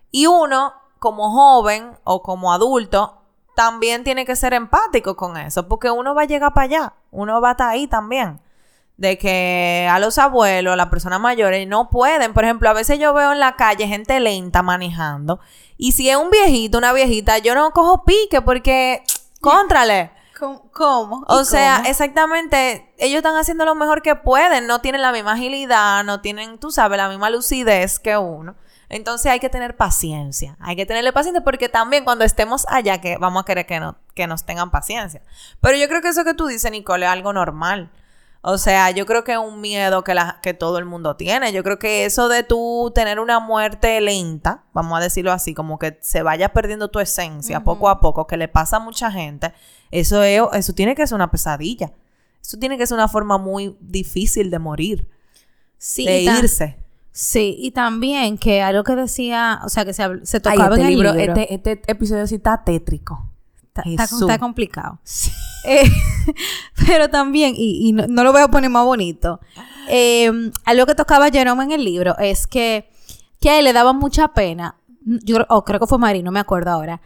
Y 0.09 0.25
uno, 0.25 0.73
como 0.97 1.31
joven 1.31 1.91
o 2.03 2.23
como 2.23 2.51
adulto, 2.51 3.21
también 3.55 4.03
tiene 4.03 4.25
que 4.25 4.35
ser 4.35 4.53
empático 4.53 5.15
con 5.15 5.37
eso, 5.37 5.67
porque 5.67 5.91
uno 5.91 6.15
va 6.15 6.23
a 6.23 6.25
llegar 6.25 6.53
para 6.53 6.65
allá, 6.65 6.93
uno 7.11 7.39
va 7.41 7.49
a 7.49 7.51
estar 7.51 7.69
ahí 7.69 7.87
también. 7.87 8.41
De 8.99 9.17
que 9.17 9.87
a 9.89 9.97
los 9.97 10.17
abuelos, 10.17 10.73
a 10.73 10.75
las 10.75 10.89
personas 10.89 11.21
mayores, 11.21 11.65
no 11.65 11.89
pueden. 11.89 12.33
Por 12.33 12.43
ejemplo, 12.43 12.69
a 12.69 12.73
veces 12.73 12.99
yo 12.99 13.13
veo 13.13 13.31
en 13.31 13.39
la 13.39 13.55
calle 13.55 13.87
gente 13.87 14.19
lenta 14.19 14.61
manejando. 14.61 15.39
Y 15.77 15.93
si 15.93 16.09
es 16.09 16.17
un 16.17 16.29
viejito, 16.29 16.77
una 16.77 16.91
viejita, 16.91 17.37
yo 17.37 17.55
no 17.55 17.71
cojo 17.71 18.03
pique 18.03 18.41
porque, 18.41 19.03
contrale. 19.39 20.11
¿Cómo? 20.73 21.25
O 21.27 21.43
sea, 21.43 21.83
exactamente, 21.85 22.93
ellos 22.97 23.17
están 23.17 23.35
haciendo 23.35 23.65
lo 23.65 23.75
mejor 23.75 24.01
que 24.01 24.15
pueden, 24.15 24.67
no 24.67 24.79
tienen 24.79 25.01
la 25.01 25.11
misma 25.11 25.33
agilidad, 25.33 26.03
no 26.05 26.21
tienen, 26.21 26.59
tú 26.59 26.71
sabes, 26.71 26.97
la 26.97 27.09
misma 27.09 27.29
lucidez 27.29 27.99
que 27.99 28.17
uno. 28.17 28.55
Entonces 28.87 29.31
hay 29.31 29.39
que 29.39 29.49
tener 29.49 29.75
paciencia, 29.75 30.55
hay 30.59 30.75
que 30.75 30.85
tenerle 30.85 31.11
paciencia 31.13 31.43
porque 31.43 31.69
también 31.69 32.05
cuando 32.05 32.23
estemos 32.23 32.65
allá 32.69 33.01
que 33.01 33.17
vamos 33.17 33.43
a 33.43 33.45
querer 33.45 33.65
que, 33.65 33.79
no, 33.79 33.97
que 34.15 34.27
nos 34.27 34.45
tengan 34.45 34.71
paciencia. 34.71 35.21
Pero 35.61 35.77
yo 35.77 35.87
creo 35.87 36.01
que 36.01 36.07
eso 36.07 36.23
que 36.23 36.33
tú 36.33 36.47
dices, 36.47 36.71
Nicole, 36.71 37.05
es 37.05 37.11
algo 37.11 37.33
normal. 37.33 37.91
O 38.41 38.57
sea, 38.57 38.91
yo 38.91 39.05
creo 39.05 39.25
que 39.25 39.33
es 39.33 39.37
un 39.37 39.59
miedo 39.59 40.03
que, 40.03 40.13
la, 40.13 40.39
que 40.41 40.53
todo 40.53 40.77
el 40.77 40.85
mundo 40.85 41.17
tiene. 41.17 41.51
Yo 41.51 41.61
creo 41.61 41.77
que 41.77 42.05
eso 42.05 42.29
de 42.29 42.43
tú 42.43 42.91
tener 42.95 43.19
una 43.19 43.39
muerte 43.39 43.99
lenta, 43.99 44.63
vamos 44.73 44.97
a 44.97 45.03
decirlo 45.03 45.33
así, 45.33 45.53
como 45.53 45.77
que 45.77 45.97
se 46.01 46.23
vaya 46.23 46.53
perdiendo 46.53 46.89
tu 46.89 46.99
esencia 46.99 47.63
poco 47.63 47.89
a 47.89 47.99
poco, 47.99 48.27
que 48.27 48.37
le 48.37 48.47
pasa 48.47 48.77
a 48.77 48.79
mucha 48.79 49.11
gente, 49.11 49.53
eso, 49.91 50.23
eso 50.23 50.73
tiene 50.73 50.95
que 50.95 51.05
ser 51.05 51.15
una 51.15 51.31
pesadilla. 51.31 51.91
Eso 52.41 52.57
tiene 52.57 52.77
que 52.77 52.87
ser 52.87 52.95
una 52.95 53.09
forma 53.09 53.37
muy 53.37 53.75
difícil 53.81 54.49
de 54.49 54.59
morir. 54.59 55.07
Sí, 55.77 56.05
de 56.05 56.21
irse. 56.21 56.77
Sí, 57.11 57.57
y 57.59 57.71
también 57.71 58.37
que 58.37 58.61
algo 58.61 58.83
que 58.83 58.95
decía, 58.95 59.59
o 59.65 59.69
sea, 59.69 59.83
que 59.83 59.93
se, 59.93 60.25
se 60.25 60.39
tocaba 60.39 60.75
este 60.75 60.81
en 60.81 60.87
el 60.87 60.93
libro. 60.93 61.13
Este, 61.13 61.53
este, 61.53 61.81
episodio 61.87 62.25
sí 62.27 62.35
está 62.35 62.63
tétrico. 62.63 63.28
Está, 63.85 64.39
complicado. 64.39 64.99
Sí. 65.03 65.31
Eh, 65.65 65.83
pero 66.87 67.09
también, 67.09 67.53
y, 67.57 67.91
no, 67.91 68.23
lo 68.23 68.31
voy 68.31 68.41
a 68.41 68.47
poner 68.47 68.69
más 68.69 68.85
bonito, 68.85 69.41
eh, 69.89 70.31
algo 70.63 70.85
que 70.85 70.95
tocaba 70.95 71.29
Jerome 71.29 71.65
en 71.65 71.71
el 71.71 71.83
libro 71.83 72.17
es 72.17 72.47
que, 72.47 72.89
que 73.41 73.49
a 73.49 73.59
él 73.59 73.65
le 73.65 73.73
daba 73.73 73.91
mucha 73.91 74.29
pena, 74.29 74.77
yo 75.01 75.45
oh, 75.49 75.65
creo 75.65 75.79
que 75.79 75.87
fue 75.87 75.97
Mari, 75.97 76.23
no 76.23 76.31
me 76.31 76.39
acuerdo 76.39 76.71
ahora, 76.71 77.01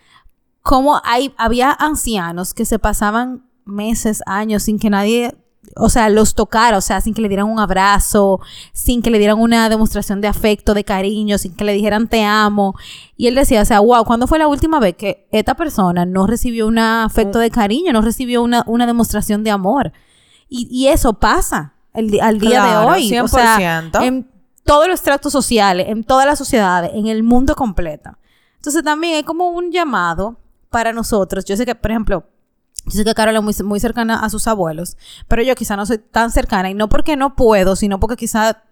como 0.62 1.02
hay, 1.04 1.34
había 1.38 1.72
ancianos 1.72 2.54
que 2.54 2.66
se 2.66 2.78
pasaban 2.78 3.44
meses, 3.66 4.22
años 4.26 4.64
sin 4.64 4.80
que 4.80 4.90
nadie, 4.90 5.36
o 5.76 5.90
sea, 5.90 6.10
los 6.10 6.36
tocara, 6.36 6.78
o 6.78 6.82
sea, 6.82 7.02
sin 7.02 7.14
que 7.14 7.22
le 7.22 7.30
dieran 7.30 7.48
un 7.48 7.60
abrazo, 7.60 8.40
sin 8.74 9.02
que 9.02 9.10
le 9.10 9.18
dieran 9.18 9.40
una 9.40 9.70
demostración 9.70 10.22
de 10.22 10.28
afecto, 10.28 10.74
de 10.74 10.84
cariño, 10.84 11.38
sin 11.38 11.56
que 11.56 11.64
le 11.64 11.74
dijeran 11.74 12.08
te 12.08 12.24
amo. 12.24 12.76
Y 13.18 13.28
él 13.28 13.36
decía, 13.36 13.62
o 13.62 13.66
sea, 13.66 13.80
wow, 13.80 14.04
¿cuándo 14.06 14.28
fue 14.28 14.40
la 14.40 14.48
última 14.48 14.80
vez 14.80 14.96
que 14.96 15.28
esta 15.32 15.56
persona 15.56 16.06
no 16.06 16.28
recibió 16.28 16.68
un 16.68 16.80
afecto 16.80 17.40
de 17.40 17.50
cariño, 17.50 17.94
no 17.94 18.02
recibió 18.02 18.44
una, 18.44 18.64
una 18.68 18.86
demostración 18.86 19.44
de 19.44 19.52
amor? 19.52 19.94
Y, 20.56 20.88
eso 20.88 21.14
pasa 21.14 21.74
el, 21.96 22.20
al 22.22 22.40
día 22.40 22.64
de 22.64 22.76
hoy. 22.86 23.10
100%. 23.10 23.24
O 23.24 23.28
sea, 23.28 23.82
en 24.04 24.30
todos 24.64 24.88
los 24.88 25.02
tratos 25.02 25.32
sociales, 25.34 25.88
en 25.90 26.04
todas 26.04 26.28
las 26.28 26.38
sociedades, 26.38 26.92
en 26.94 27.08
el 27.08 27.24
mundo 27.24 27.56
completo. 27.56 28.12
Entonces 28.58 28.84
también 28.84 29.16
hay 29.16 29.24
como 29.24 29.50
un 29.50 29.72
llamado 29.72 30.38
para 30.70 30.94
nosotros. 30.94 31.44
Yo 31.46 31.58
sé 31.58 31.66
que, 31.66 31.74
por 31.74 31.90
ejemplo, 31.90 32.26
yo 32.86 32.92
sé 32.92 33.06
que 33.06 33.14
Carol 33.14 33.36
es 33.36 33.42
muy, 33.42 33.56
muy 33.64 33.80
cercana 33.80 34.20
a 34.20 34.30
sus 34.30 34.48
abuelos, 34.48 34.98
pero 35.28 35.42
yo 35.42 35.56
quizá 35.56 35.76
no 35.76 35.86
soy 35.86 36.00
tan 36.00 36.32
cercana 36.32 36.70
y 36.70 36.74
no 36.74 36.90
porque 36.90 37.16
no 37.16 37.36
puedo, 37.36 37.76
sino 37.76 38.00
porque 38.00 38.16
quizá 38.18 38.64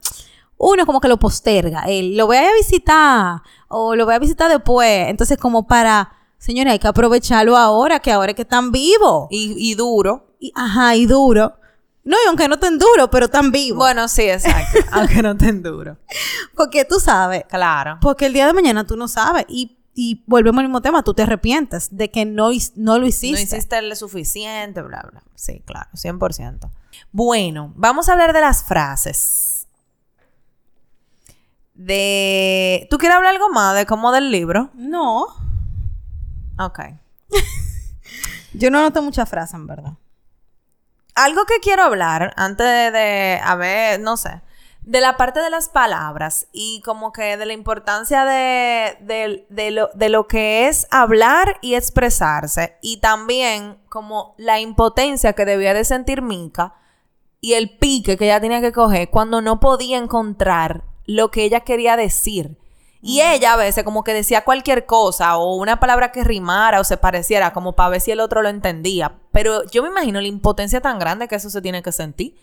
uno 0.61 0.85
como 0.85 1.01
que 1.01 1.07
lo 1.07 1.17
posterga. 1.17 1.83
El, 1.87 2.15
lo 2.17 2.27
voy 2.27 2.37
a 2.37 2.53
visitar 2.53 3.41
o 3.67 3.95
lo 3.95 4.05
voy 4.05 4.13
a 4.13 4.19
visitar 4.19 4.49
después. 4.49 5.07
Entonces, 5.09 5.37
como 5.37 5.65
para, 5.65 6.11
señores, 6.37 6.73
hay 6.73 6.79
que 6.79 6.87
aprovecharlo 6.87 7.57
ahora, 7.57 7.99
que 7.99 8.11
ahora 8.11 8.31
es 8.31 8.35
que 8.35 8.43
están 8.43 8.71
vivos. 8.71 9.27
Y, 9.31 9.73
duro. 9.75 10.35
Y, 10.39 10.51
ajá, 10.55 10.95
y 10.95 11.07
duro. 11.07 11.55
No, 12.03 12.17
y 12.23 12.27
aunque 12.27 12.47
no 12.47 12.55
estén 12.55 12.77
duro, 12.77 13.09
pero 13.09 13.27
tan 13.27 13.51
vivo. 13.51 13.77
Bueno, 13.77 14.07
sí, 14.07 14.23
exacto. 14.23 14.79
aunque 14.91 15.23
no 15.23 15.31
estén 15.31 15.63
duro. 15.63 15.97
Porque 16.55 16.85
tú 16.85 16.99
sabes. 16.99 17.45
Claro. 17.49 17.97
Porque 18.01 18.27
el 18.27 18.33
día 18.33 18.45
de 18.45 18.53
mañana 18.53 18.85
tú 18.85 18.95
no 18.95 19.07
sabes. 19.07 19.45
Y 19.47 19.77
y 19.93 20.23
volvemos 20.25 20.59
al 20.59 20.67
mismo 20.67 20.81
tema, 20.81 21.03
tú 21.03 21.13
te 21.13 21.23
arrepientes 21.23 21.89
de 21.91 22.09
que 22.09 22.25
no, 22.25 22.49
no 22.75 22.99
lo 22.99 23.07
hiciste. 23.07 23.37
No 23.37 23.43
hiciste 23.43 23.81
lo 23.81 23.95
suficiente, 23.95 24.81
bla, 24.81 25.05
bla. 25.11 25.23
Sí, 25.35 25.61
claro, 25.65 25.89
100%. 25.93 26.69
Bueno, 27.11 27.73
vamos 27.75 28.07
a 28.07 28.13
hablar 28.13 28.33
de 28.33 28.41
las 28.41 28.63
frases. 28.63 29.67
De... 31.73 32.87
¿Tú 32.89 32.97
quieres 32.97 33.17
hablar 33.17 33.33
algo 33.33 33.49
más 33.49 33.75
de 33.75 33.85
cómo 33.85 34.11
del 34.11 34.31
libro? 34.31 34.69
No. 34.75 35.27
Ok. 36.57 36.79
Yo 38.53 38.69
no 38.71 38.81
noto 38.81 39.01
mucha 39.01 39.25
frase, 39.25 39.55
en 39.55 39.67
verdad. 39.67 39.93
Algo 41.15 41.45
que 41.45 41.59
quiero 41.61 41.83
hablar 41.83 42.33
antes 42.37 42.65
de, 42.65 42.91
de 42.91 43.41
a 43.43 43.55
ver, 43.55 43.99
no 43.99 44.15
sé 44.15 44.41
de 44.83 44.99
la 44.99 45.15
parte 45.15 45.39
de 45.41 45.49
las 45.49 45.69
palabras 45.69 46.47
y 46.51 46.81
como 46.81 47.11
que 47.11 47.37
de 47.37 47.45
la 47.45 47.53
importancia 47.53 48.25
de, 48.25 49.45
lo, 49.71 49.89
de 49.93 50.09
lo 50.09 50.27
que 50.27 50.67
es 50.67 50.87
hablar 50.89 51.57
y 51.61 51.75
expresarse 51.75 52.77
y 52.81 52.97
también 52.97 53.77
como 53.89 54.33
la 54.37 54.59
impotencia 54.59 55.33
que 55.33 55.45
debía 55.45 55.73
de 55.73 55.85
sentir 55.85 56.21
Mika 56.21 56.75
y 57.41 57.53
el 57.53 57.77
pique 57.77 58.17
que 58.17 58.25
ella 58.25 58.39
tenía 58.39 58.61
que 58.61 58.71
coger 58.71 59.09
cuando 59.09 59.41
no 59.41 59.59
podía 59.59 59.97
encontrar 59.97 60.83
lo 61.05 61.31
que 61.31 61.43
ella 61.43 61.61
quería 61.61 61.97
decir. 61.97 62.57
Y 63.03 63.21
ella 63.21 63.53
a 63.53 63.57
veces 63.57 63.83
como 63.83 64.03
que 64.03 64.13
decía 64.13 64.43
cualquier 64.43 64.85
cosa 64.85 65.35
o 65.37 65.55
una 65.55 65.79
palabra 65.79 66.11
que 66.11 66.23
rimara 66.23 66.79
o 66.79 66.83
se 66.83 66.97
pareciera 66.97 67.51
como 67.51 67.73
para 67.73 67.89
ver 67.89 68.01
si 68.01 68.11
el 68.11 68.19
otro 68.19 68.43
lo 68.43 68.49
entendía. 68.49 69.15
Pero 69.31 69.65
yo 69.71 69.81
me 69.81 69.89
imagino 69.89 70.21
la 70.21 70.27
impotencia 70.27 70.81
tan 70.81 70.99
grande 70.99 71.27
que 71.27 71.35
eso 71.35 71.49
se 71.49 71.63
tiene 71.63 71.81
que 71.81 71.91
sentir. 71.91 72.35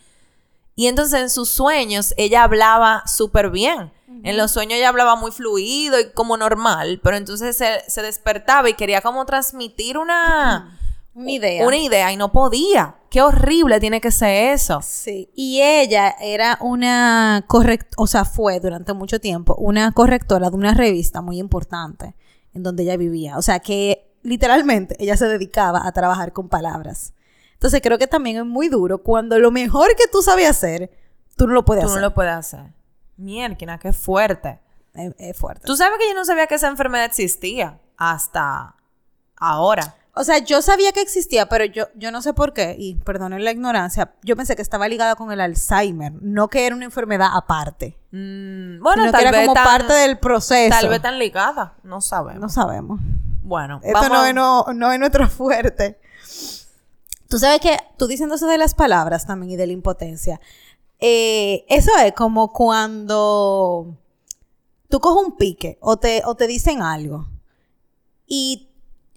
Y 0.79 0.87
entonces 0.87 1.21
en 1.21 1.29
sus 1.29 1.49
sueños 1.49 2.15
ella 2.17 2.45
hablaba 2.45 3.03
súper 3.05 3.51
bien. 3.51 3.91
En 4.23 4.37
los 4.37 4.53
sueños 4.53 4.79
ella 4.79 4.91
hablaba 4.91 5.17
muy 5.17 5.33
fluido 5.33 5.99
y 5.99 6.13
como 6.13 6.37
normal, 6.37 7.01
pero 7.03 7.17
entonces 7.17 7.57
se, 7.57 8.01
despertaba 8.03 8.71
y 8.71 8.75
quería 8.75 9.01
como 9.01 9.27
transmitir 9.27 9.99
una, 9.99 10.79
una 11.15 11.33
idea. 11.33 11.67
Una 11.67 11.79
idea 11.79 12.13
y 12.13 12.17
no 12.17 12.31
podía. 12.31 12.95
Qué 13.11 13.23
horrible 13.23 13.81
tiene 13.81 14.01
que 14.01 14.13
ser 14.13 14.53
eso. 14.55 14.79
Sí. 14.81 15.29
Y 15.35 15.61
ella 15.61 16.15
era 16.21 16.59
una 16.61 17.45
correctora, 17.49 17.97
o 17.97 18.07
sea, 18.07 18.25
fue 18.25 18.61
durante 18.61 18.93
mucho 18.93 19.21
tiempo 19.21 19.57
una 19.57 19.91
correctora 19.91 20.49
de 20.49 20.57
una 20.57 20.75
revista 20.75 21.23
muy 21.23 21.41
importante 21.41 22.15
en 22.55 22.63
donde 22.63 22.85
ella 22.85 22.97
vivía. 22.97 23.37
O 23.37 23.43
sea, 23.43 23.59
que 23.59 24.13
literalmente 24.23 24.95
ella 25.01 25.17
se 25.17 25.27
dedicaba 25.27 25.85
a 25.85 25.91
trabajar 25.91 26.33
con 26.33 26.49
palabras. 26.49 27.15
Entonces 27.59 27.81
creo 27.83 27.99
que 27.99 28.07
también 28.07 28.37
es 28.37 28.45
muy 28.45 28.69
duro 28.69 29.03
cuando 29.03 29.37
lo 29.41 29.51
mejor 29.51 29.97
que 29.97 30.05
tú 30.07 30.23
sabías 30.23 30.51
hacer, 30.51 30.93
tú 31.37 31.49
no 31.49 31.55
lo 31.55 31.65
puedes 31.65 31.83
hacer. 31.83 31.97
Tú 31.97 32.01
no 32.01 32.07
lo 32.07 32.15
puedes 32.15 32.33
hacer. 32.33 32.73
Mierda, 33.17 33.79
qué 33.79 33.93
fuerte. 33.93 34.61
Es, 34.95 35.37
fuerte. 35.37 35.63
Tú 35.67 35.77
sabes 35.77 35.99
que 35.99 36.09
yo 36.09 36.15
no 36.15 36.25
sabía 36.25 36.47
que 36.47 36.55
esa 36.55 36.69
enfermedad 36.69 37.07
existía 37.07 37.81
hasta 37.97 38.77
ahora. 39.37 39.97
O 40.15 40.23
sea, 40.23 40.39
yo 40.39 40.63
sabía 40.63 40.93
que 40.93 41.01
existía, 41.01 41.49
pero 41.49 41.65
yo, 41.65 41.89
yo 41.97 42.13
no 42.13 42.23
sé 42.23 42.33
por 42.33 42.53
qué, 42.53 42.77
y 42.79 42.95
perdonen 42.95 43.45
la 43.45 43.51
ignorancia, 43.51 44.13
yo 44.23 44.37
pensé 44.37 44.55
que 44.55 44.63
estaba 44.63 44.89
ligada 44.89 45.17
con 45.17 45.33
el 45.33 45.41
Alzheimer, 45.41 46.13
no 46.21 46.49
que 46.49 46.65
era 46.65 46.77
una 46.77 46.85
enfermedad 46.85 47.31
aparte. 47.33 47.99
Mm, 48.13 48.81
bueno, 48.81 49.11
tal 49.11 49.33
vez 49.33 49.49
como 49.49 49.55
parte 49.55 49.93
del 49.95 50.19
proceso. 50.19 50.71
Tal 50.71 50.89
vez 50.89 51.03
tan 51.03 51.19
ligada, 51.19 51.75
no 51.83 52.01
sabemos. 52.01 52.41
No 52.41 52.49
sabemos. 52.49 53.01
Bueno, 53.43 53.81
esto 53.83 54.09
no, 54.09 54.25
es, 54.25 54.35
no, 54.35 54.67
no 54.75 54.93
es 54.93 54.99
nuestro 55.01 55.29
fuerte. 55.29 56.01
Tú 57.29 57.39
sabes 57.39 57.61
que 57.61 57.77
tú 57.97 58.07
diciendo 58.07 58.37
de 58.37 58.59
las 58.59 58.75
palabras 58.75 59.27
también 59.27 59.53
y 59.53 59.57
de 59.57 59.67
la 59.67 59.73
impotencia, 59.73 60.41
Eh, 61.01 61.65
eso 61.69 61.93
es 62.05 62.13
como 62.15 62.53
cuando 62.53 63.97
tú 64.89 64.99
coges 64.99 65.27
un 65.27 65.37
pique 65.37 65.79
o 65.81 65.97
te, 65.97 66.23
o 66.25 66.35
te 66.35 66.49
dicen 66.49 66.83
algo 66.83 67.29
y, 68.27 68.69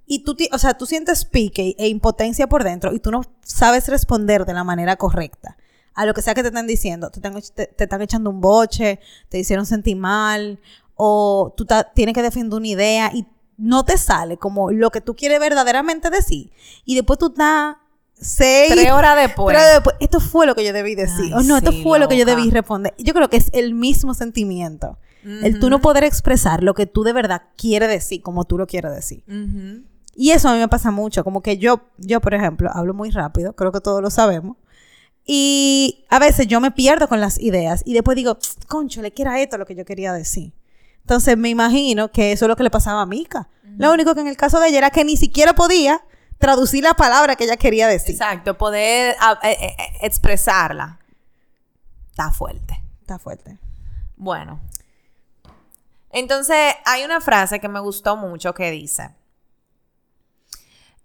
y 0.05 0.19
tú, 0.23 0.35
o 0.51 0.57
sea, 0.59 0.75
tú 0.77 0.85
sientes 0.85 1.25
pique 1.25 1.75
e 1.79 1.87
impotencia 1.87 2.47
por 2.47 2.63
dentro 2.63 2.93
y 2.93 2.99
tú 2.99 3.09
no 3.09 3.21
sabes 3.43 3.87
responder 3.87 4.45
de 4.45 4.53
la 4.53 4.63
manera 4.63 4.95
correcta 4.95 5.57
a 5.95 6.05
lo 6.05 6.13
que 6.13 6.21
sea 6.21 6.35
que 6.35 6.43
te 6.43 6.49
estén 6.49 6.67
diciendo. 6.67 7.09
Te 7.09 7.17
están, 7.19 7.33
te, 7.55 7.83
están 7.83 8.01
echando 8.01 8.29
un 8.29 8.41
boche, 8.41 8.99
te 9.29 9.39
hicieron 9.39 9.65
sentir 9.65 9.97
mal 9.97 10.59
o 10.95 11.51
tú 11.57 11.65
tienes 11.95 12.13
que 12.13 12.21
defender 12.21 12.57
una 12.57 12.67
idea 12.67 13.11
y 13.13 13.25
no 13.57 13.83
te 13.85 13.97
sale 13.97 14.37
como 14.37 14.71
lo 14.71 14.91
que 14.91 15.01
tú 15.01 15.15
quieres 15.15 15.39
verdaderamente 15.39 16.09
decir. 16.09 16.51
Y 16.85 16.95
después 16.95 17.17
tú 17.17 17.27
estás 17.27 17.77
seis... 18.21 18.71
Tres 18.71 18.91
horas 18.91 19.17
después. 19.17 19.57
Esto 19.99 20.19
fue 20.19 20.45
lo 20.45 20.55
que 20.55 20.63
yo 20.63 20.71
debí 20.71 20.95
decir. 20.95 21.33
o 21.33 21.41
no, 21.41 21.57
esto 21.57 21.71
fue 21.83 21.99
lo 21.99 22.07
que 22.07 22.17
yo 22.17 22.25
debí 22.25 22.49
responder. 22.49 22.93
Yo 22.97 23.13
creo 23.13 23.29
que 23.29 23.37
es 23.37 23.49
el 23.53 23.73
mismo 23.73 24.13
sentimiento. 24.13 24.97
El 25.23 25.59
tú 25.59 25.69
no 25.69 25.81
poder 25.81 26.03
expresar 26.03 26.63
lo 26.63 26.73
que 26.73 26.85
tú 26.85 27.03
de 27.03 27.13
verdad 27.13 27.43
quieres 27.55 27.89
decir, 27.89 28.21
como 28.21 28.45
tú 28.45 28.57
lo 28.57 28.67
quieres 28.67 28.93
decir. 28.93 29.23
Y 30.15 30.31
eso 30.31 30.49
a 30.49 30.53
mí 30.53 30.59
me 30.59 30.67
pasa 30.67 30.91
mucho. 30.91 31.23
Como 31.23 31.41
que 31.41 31.57
yo, 31.57 31.81
yo, 31.97 32.21
por 32.21 32.33
ejemplo, 32.33 32.69
hablo 32.73 32.93
muy 32.93 33.11
rápido. 33.11 33.53
Creo 33.53 33.71
que 33.71 33.81
todos 33.81 34.01
lo 34.01 34.09
sabemos. 34.09 34.57
Y 35.25 36.05
a 36.09 36.19
veces 36.19 36.47
yo 36.47 36.59
me 36.59 36.71
pierdo 36.71 37.07
con 37.07 37.21
las 37.21 37.39
ideas. 37.39 37.81
Y 37.85 37.93
después 37.93 38.15
digo, 38.15 38.37
concho, 38.67 39.01
le 39.01 39.11
quiera 39.11 39.39
esto 39.39 39.57
lo 39.57 39.65
que 39.65 39.75
yo 39.75 39.85
quería 39.85 40.13
decir. 40.13 40.53
Entonces 41.01 41.37
me 41.37 41.49
imagino 41.49 42.11
que 42.11 42.31
eso 42.31 42.45
es 42.45 42.49
lo 42.49 42.55
que 42.55 42.63
le 42.63 42.69
pasaba 42.69 43.01
a 43.01 43.05
Mika. 43.05 43.49
Lo 43.77 43.91
único 43.93 44.13
que 44.13 44.21
en 44.21 44.27
el 44.27 44.37
caso 44.37 44.59
de 44.59 44.67
ella 44.67 44.79
era 44.79 44.89
que 44.89 45.05
ni 45.05 45.17
siquiera 45.17 45.53
podía 45.53 46.01
traducir 46.41 46.83
la 46.83 46.95
palabra 46.95 47.37
que 47.37 47.45
ella 47.45 47.55
quería 47.55 47.87
decir. 47.87 48.15
Exacto, 48.15 48.57
poder 48.57 49.15
ah, 49.21 49.39
eh, 49.43 49.57
eh, 49.61 49.75
eh, 49.77 49.91
expresarla. 50.01 50.99
Está 52.09 52.31
fuerte. 52.31 52.83
Está 52.99 53.17
fuerte. 53.17 53.57
Bueno. 54.17 54.59
Entonces, 56.09 56.75
hay 56.85 57.05
una 57.05 57.21
frase 57.21 57.61
que 57.61 57.69
me 57.69 57.79
gustó 57.79 58.17
mucho 58.17 58.53
que 58.53 58.69
dice. 58.71 59.15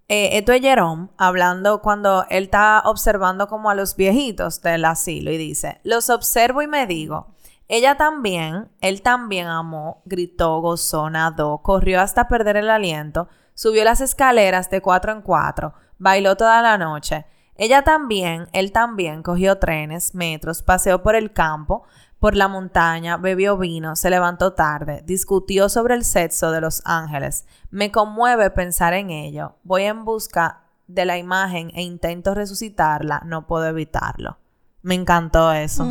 esto 0.09 0.53
es 0.53 0.61
Jerome 0.61 1.09
hablando 1.17 1.81
cuando 1.81 2.25
él 2.29 2.45
está 2.45 2.83
observando 2.85 3.47
como 3.47 3.71
a 3.71 3.77
los 3.77 3.95
viejitos 3.95 4.63
del 4.63 4.85
asilo 4.85 5.31
y 5.31 5.37
dice, 5.37 5.81
los 5.85 6.11
observo 6.11 6.63
y 6.63 6.67
me 6.67 6.87
digo, 6.89 7.37
ella 7.69 7.97
también, 7.97 8.69
él 8.81 9.03
también 9.03 9.47
amó, 9.47 10.03
gritó, 10.05 10.61
gozó, 10.61 11.11
nadó, 11.11 11.59
corrió 11.59 12.01
hasta 12.01 12.29
perder 12.29 12.57
el 12.57 12.71
aliento, 12.71 13.29
subió 13.57 13.83
las 13.83 14.01
escaleras 14.01 14.71
de 14.71 14.81
cuatro 14.81 15.11
en 15.11 15.23
cuatro, 15.23 15.75
bailó 15.99 16.37
toda 16.37 16.63
la 16.63 16.79
noche. 16.79 17.27
Ella 17.57 17.83
también, 17.83 18.47
él 18.53 18.71
también 18.71 19.23
cogió 19.23 19.59
trenes, 19.59 20.15
metros, 20.15 20.63
paseó 20.63 21.03
por 21.03 21.17
el 21.17 21.33
campo, 21.33 21.85
por 22.21 22.37
la 22.37 22.49
montaña, 22.49 23.17
bebió 23.17 23.57
vino, 23.57 23.97
se 23.97 24.11
levantó 24.11 24.53
tarde, 24.53 25.03
discutió 25.05 25.69
sobre 25.69 25.95
el 25.95 26.05
sexo 26.05 26.51
de 26.51 26.61
los 26.61 26.83
ángeles. 26.85 27.47
Me 27.71 27.91
conmueve 27.91 28.51
pensar 28.51 28.93
en 28.93 29.11
ello. 29.11 29.57
Voy 29.65 29.85
en 29.85 30.05
busca 30.05 30.63
de 30.87 31.05
la 31.05 31.19
imagen 31.19 31.71
e 31.75 31.83
intento 31.83 32.35
resucitarla, 32.35 33.23
no 33.25 33.47
puedo 33.47 33.67
evitarlo. 33.67 34.39
Me 34.83 34.95
encantó 34.95 35.53
eso. 35.53 35.85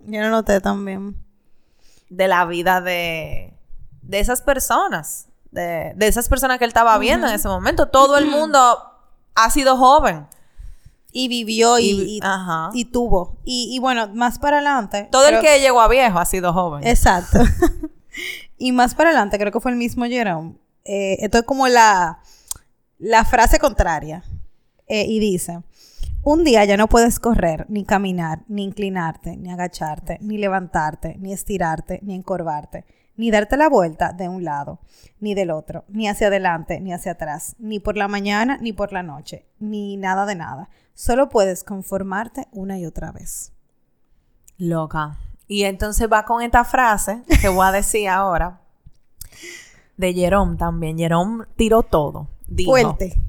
Yo 0.00 0.20
lo 0.20 0.30
noté 0.30 0.60
también. 0.60 1.16
De 2.10 2.28
la 2.28 2.44
vida 2.44 2.80
de, 2.80 3.56
de 4.02 4.20
esas 4.20 4.42
personas. 4.42 5.28
De, 5.54 5.94
esas 6.00 6.28
personas 6.28 6.58
que 6.58 6.64
él 6.64 6.68
estaba 6.68 6.98
viendo 6.98 7.26
en 7.26 7.34
ese 7.34 7.48
momento. 7.48 7.86
Todo 7.88 8.18
el 8.18 8.26
mundo 8.26 8.58
ha 9.34 9.50
sido 9.50 9.76
joven. 9.76 10.26
Y 11.12 11.28
vivió 11.28 11.78
y, 11.78 12.20
y, 12.72 12.84
tuvo. 12.86 13.36
Y, 13.44 13.78
bueno, 13.78 14.08
más 14.08 14.40
para 14.40 14.56
adelante. 14.56 15.08
Todo 15.12 15.28
el 15.28 15.40
que 15.40 15.60
llegó 15.60 15.80
a 15.80 15.86
viejo 15.86 16.18
ha 16.18 16.24
sido 16.24 16.52
joven. 16.52 16.84
Exacto. 16.84 17.38
y 18.58 18.72
más 18.72 18.96
para 18.96 19.10
adelante, 19.10 19.38
creo 19.38 19.52
que 19.52 19.60
fue 19.60 19.70
el 19.70 19.76
mismo 19.76 20.06
Jerome. 20.06 20.56
Eh, 20.84 21.18
esto 21.20 21.38
es 21.38 21.44
como 21.44 21.68
la, 21.68 22.18
la 22.98 23.24
frase 23.24 23.60
contraria. 23.60 24.24
Eh, 24.88 25.06
y 25.08 25.20
dice: 25.20 25.62
un 26.26 26.42
día 26.42 26.64
ya 26.64 26.78
no 26.78 26.88
puedes 26.88 27.20
correr, 27.20 27.66
ni 27.68 27.84
caminar, 27.84 28.44
ni 28.48 28.64
inclinarte, 28.64 29.36
ni 29.36 29.52
agacharte, 29.52 30.16
ni 30.22 30.38
levantarte, 30.38 31.16
ni 31.18 31.34
estirarte, 31.34 32.00
ni 32.02 32.14
encorvarte, 32.14 32.86
ni 33.16 33.30
darte 33.30 33.56
la 33.56 33.68
vuelta 33.68 34.12
de 34.12 34.28
un 34.28 34.44
lado, 34.44 34.80
ni 35.20 35.34
del 35.34 35.50
otro, 35.50 35.84
ni 35.88 36.08
hacia 36.08 36.26
adelante, 36.28 36.80
ni 36.80 36.92
hacia 36.92 37.12
atrás, 37.12 37.56
ni 37.58 37.80
por 37.80 37.96
la 37.96 38.08
mañana, 38.08 38.58
ni 38.60 38.72
por 38.72 38.92
la 38.92 39.02
noche, 39.02 39.46
ni 39.58 39.96
nada 39.96 40.26
de 40.26 40.34
nada. 40.34 40.68
Solo 40.94 41.28
puedes 41.28 41.64
conformarte 41.64 42.48
una 42.52 42.78
y 42.78 42.86
otra 42.86 43.12
vez. 43.12 43.52
Loca. 44.58 45.18
Y 45.46 45.64
entonces 45.64 46.08
va 46.10 46.24
con 46.24 46.42
esta 46.42 46.64
frase 46.64 47.22
que 47.40 47.48
voy 47.48 47.66
a 47.66 47.72
decir 47.72 48.08
ahora 48.08 48.60
de 49.96 50.12
Jerome 50.12 50.56
también. 50.56 50.98
Jerome 50.98 51.44
tiró 51.56 51.82
todo. 51.82 52.28
Fuerte. 52.64 53.20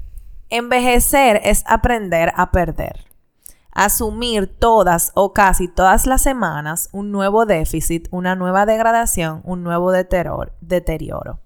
Envejecer 0.50 1.42
es 1.44 1.64
aprender 1.68 2.32
a 2.36 2.52
perder. 2.52 3.05
Asumir 3.76 4.48
todas 4.48 5.12
o 5.14 5.34
casi 5.34 5.68
todas 5.68 6.08
las 6.08 6.24
semanas 6.24 6.90
un 6.92 7.12
nuevo 7.12 7.46
déficit, 7.46 8.08
una 8.10 8.36
nueva 8.36 8.66
degradación, 8.66 9.42
un 9.44 9.64
nuevo 9.64 9.92
deterioro. 9.92 11.42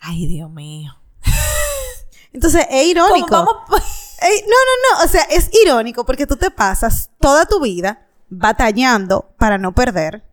Ay, 0.00 0.26
Dios 0.26 0.50
mío. 0.50 0.92
Entonces, 2.32 2.66
es 2.70 2.86
irónico. 2.86 3.36
no, 3.36 3.44
no, 3.44 4.98
no. 4.98 5.04
O 5.04 5.08
sea, 5.08 5.22
es 5.30 5.50
irónico 5.62 6.04
porque 6.04 6.26
tú 6.26 6.36
te 6.36 6.50
pasas 6.50 7.10
toda 7.20 7.46
tu 7.46 7.60
vida 7.60 8.06
batallando 8.28 9.34
para 9.38 9.58
no 9.58 9.72
perder. 9.72 10.24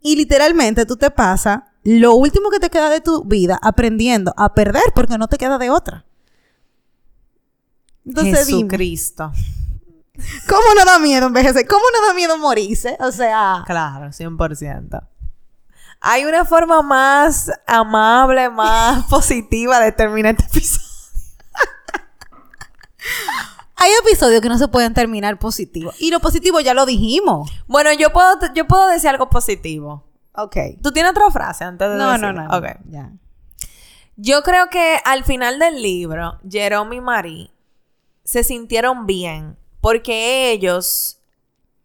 Y 0.00 0.16
literalmente 0.16 0.86
tú 0.86 0.96
te 0.96 1.10
pasas 1.10 1.60
lo 1.82 2.14
último 2.14 2.48
que 2.50 2.60
te 2.60 2.70
queda 2.70 2.88
de 2.88 3.00
tu 3.00 3.24
vida 3.24 3.58
aprendiendo 3.62 4.32
a 4.36 4.54
perder 4.54 4.84
porque 4.94 5.18
no 5.18 5.28
te 5.28 5.36
queda 5.36 5.58
de 5.58 5.70
otra. 5.70 6.06
Entonces, 8.04 8.46
Jesucristo. 8.46 9.32
¿Cómo 10.48 10.74
no 10.76 10.84
da 10.84 10.98
miedo 10.98 11.26
envejecer? 11.26 11.66
¿Cómo 11.66 11.84
no 11.92 12.06
da 12.06 12.14
miedo 12.14 12.38
morirse? 12.38 12.96
O 13.00 13.10
sea... 13.10 13.64
Claro, 13.66 14.06
100%. 14.06 15.08
Hay 16.00 16.24
una 16.24 16.44
forma 16.44 16.82
más 16.82 17.50
amable, 17.66 18.50
más 18.50 19.04
positiva 19.10 19.80
de 19.80 19.92
terminar 19.92 20.36
este 20.38 20.58
episodio. 20.58 20.84
Hay 23.76 23.90
episodios 24.06 24.40
que 24.40 24.48
no 24.48 24.56
se 24.56 24.68
pueden 24.68 24.94
terminar 24.94 25.38
positivos. 25.38 25.94
Y 25.98 26.10
lo 26.10 26.20
positivo 26.20 26.60
ya 26.60 26.74
lo 26.74 26.86
dijimos. 26.86 27.50
Bueno, 27.66 27.92
yo 27.92 28.12
puedo, 28.12 28.38
yo 28.54 28.66
puedo 28.66 28.88
decir 28.88 29.10
algo 29.10 29.28
positivo. 29.28 30.04
Ok. 30.36 30.56
¿Tú 30.82 30.92
tienes 30.92 31.10
otra 31.10 31.30
frase 31.30 31.64
antes 31.64 31.90
de 31.90 31.96
No, 31.96 32.16
no, 32.16 32.32
no. 32.32 32.46
Ok. 32.56 32.66
Ya. 32.88 33.10
Yo 34.16 34.42
creo 34.42 34.70
que 34.70 34.98
al 35.04 35.24
final 35.24 35.58
del 35.58 35.82
libro, 35.82 36.38
Jerome 36.48 36.96
y 36.96 37.00
Marie 37.00 37.53
se 38.24 38.42
sintieron 38.42 39.06
bien 39.06 39.58
porque 39.80 40.50
ellos 40.50 41.20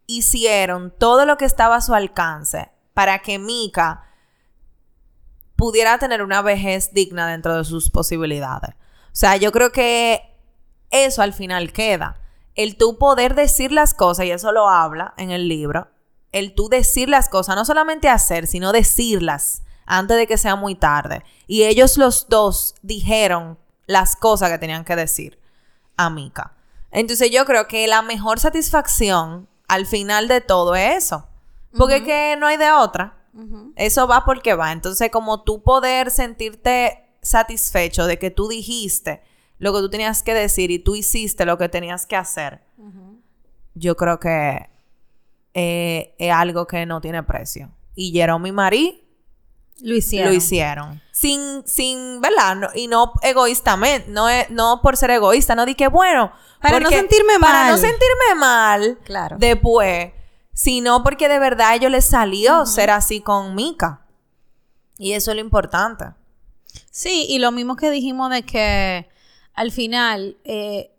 hicieron 0.07 0.91
todo 0.97 1.25
lo 1.25 1.37
que 1.37 1.45
estaba 1.45 1.75
a 1.75 1.81
su 1.81 1.93
alcance 1.93 2.71
para 2.93 3.19
que 3.19 3.37
Mika 3.37 4.05
pudiera 5.55 5.99
tener 5.99 6.23
una 6.23 6.41
vejez 6.41 6.93
digna 6.93 7.27
dentro 7.27 7.57
de 7.57 7.65
sus 7.65 7.89
posibilidades. 7.89 8.71
O 8.71 9.15
sea, 9.19 9.35
yo 9.35 9.51
creo 9.51 9.71
que 9.71 10.35
eso 10.89 11.21
al 11.21 11.33
final 11.33 11.73
queda. 11.73 12.21
El 12.55 12.77
tú 12.77 12.97
poder 12.97 13.35
decir 13.35 13.71
las 13.71 13.93
cosas, 13.93 14.25
y 14.25 14.31
eso 14.31 14.51
lo 14.51 14.69
habla 14.69 15.13
en 15.17 15.31
el 15.31 15.47
libro, 15.47 15.89
el 16.31 16.55
tú 16.55 16.69
decir 16.69 17.09
las 17.09 17.29
cosas, 17.29 17.55
no 17.55 17.65
solamente 17.65 18.09
hacer, 18.09 18.47
sino 18.47 18.71
decirlas 18.71 19.63
antes 19.85 20.17
de 20.17 20.27
que 20.27 20.37
sea 20.37 20.55
muy 20.55 20.75
tarde. 20.75 21.23
Y 21.47 21.63
ellos 21.63 21.97
los 21.97 22.29
dos 22.29 22.75
dijeron 22.81 23.59
las 23.85 24.15
cosas 24.15 24.49
que 24.49 24.57
tenían 24.57 24.85
que 24.85 24.95
decir 24.95 25.39
a 25.99 26.09
Mika. 26.09 26.53
Entonces 26.91 27.29
yo 27.29 27.45
creo 27.45 27.67
que 27.67 27.85
la 27.87 28.01
mejor 28.01 28.39
satisfacción 28.39 29.49
al 29.67 29.85
final 29.85 30.29
de 30.29 30.39
todo 30.39 30.75
es 30.75 31.05
eso. 31.05 31.27
Porque 31.77 31.97
es 31.97 32.03
que 32.03 32.35
no 32.39 32.47
hay 32.47 32.57
de 32.57 32.71
otra. 32.71 33.17
Eso 33.75 34.07
va 34.07 34.23
porque 34.25 34.55
va. 34.55 34.71
Entonces 34.71 35.11
como 35.11 35.43
tú 35.43 35.61
poder 35.61 36.09
sentirte 36.09 37.05
satisfecho 37.21 38.07
de 38.07 38.17
que 38.17 38.31
tú 38.31 38.47
dijiste 38.47 39.21
lo 39.57 39.73
que 39.73 39.79
tú 39.79 39.89
tenías 39.89 40.23
que 40.23 40.33
decir 40.33 40.71
y 40.71 40.79
tú 40.79 40.95
hiciste 40.95 41.45
lo 41.45 41.57
que 41.57 41.67
tenías 41.67 42.05
que 42.05 42.15
hacer, 42.15 42.61
yo 43.75 43.97
creo 43.97 44.19
que 44.19 44.69
eh, 45.53 46.15
es 46.17 46.33
algo 46.33 46.65
que 46.65 46.85
no 46.85 47.01
tiene 47.01 47.23
precio. 47.23 47.71
Y 47.93 48.13
Jerome 48.13 48.49
y 48.49 48.51
Marie 48.53 49.08
lo 49.81 49.95
hicieron. 49.95 50.31
Lo 50.31 50.35
hicieron. 50.35 51.01
Sin, 51.11 51.63
sin, 51.65 52.21
¿verdad? 52.21 52.71
y 52.75 52.87
no 52.87 53.13
egoístamente, 53.21 54.09
no, 54.09 54.27
no 54.49 54.81
por 54.81 54.97
ser 54.97 55.11
egoísta, 55.11 55.55
no 55.55 55.65
di 55.65 55.75
que 55.75 55.87
bueno. 55.87 56.31
Para 56.61 56.79
no 56.79 56.89
sentirme 56.89 57.39
mal. 57.39 57.51
Para 57.51 57.71
no 57.71 57.77
sentirme 57.77 58.35
mal. 58.37 58.99
Claro. 59.03 59.37
Después. 59.39 60.11
Sino 60.53 61.03
porque 61.03 61.29
de 61.29 61.39
verdad 61.39 61.69
a 61.69 61.75
ellos 61.75 61.91
les 61.91 62.05
salió 62.05 62.65
ser 62.65 62.89
así 62.89 63.21
con 63.21 63.55
Mika. 63.55 64.05
Y 64.97 65.13
eso 65.13 65.31
es 65.31 65.35
lo 65.35 65.41
importante. 65.41 66.05
Sí, 66.91 67.25
y 67.29 67.39
lo 67.39 67.51
mismo 67.51 67.75
que 67.75 67.89
dijimos 67.91 68.29
de 68.29 68.43
que 68.43 69.07
al 69.53 69.71
final, 69.71 70.37
eh, 70.43 70.91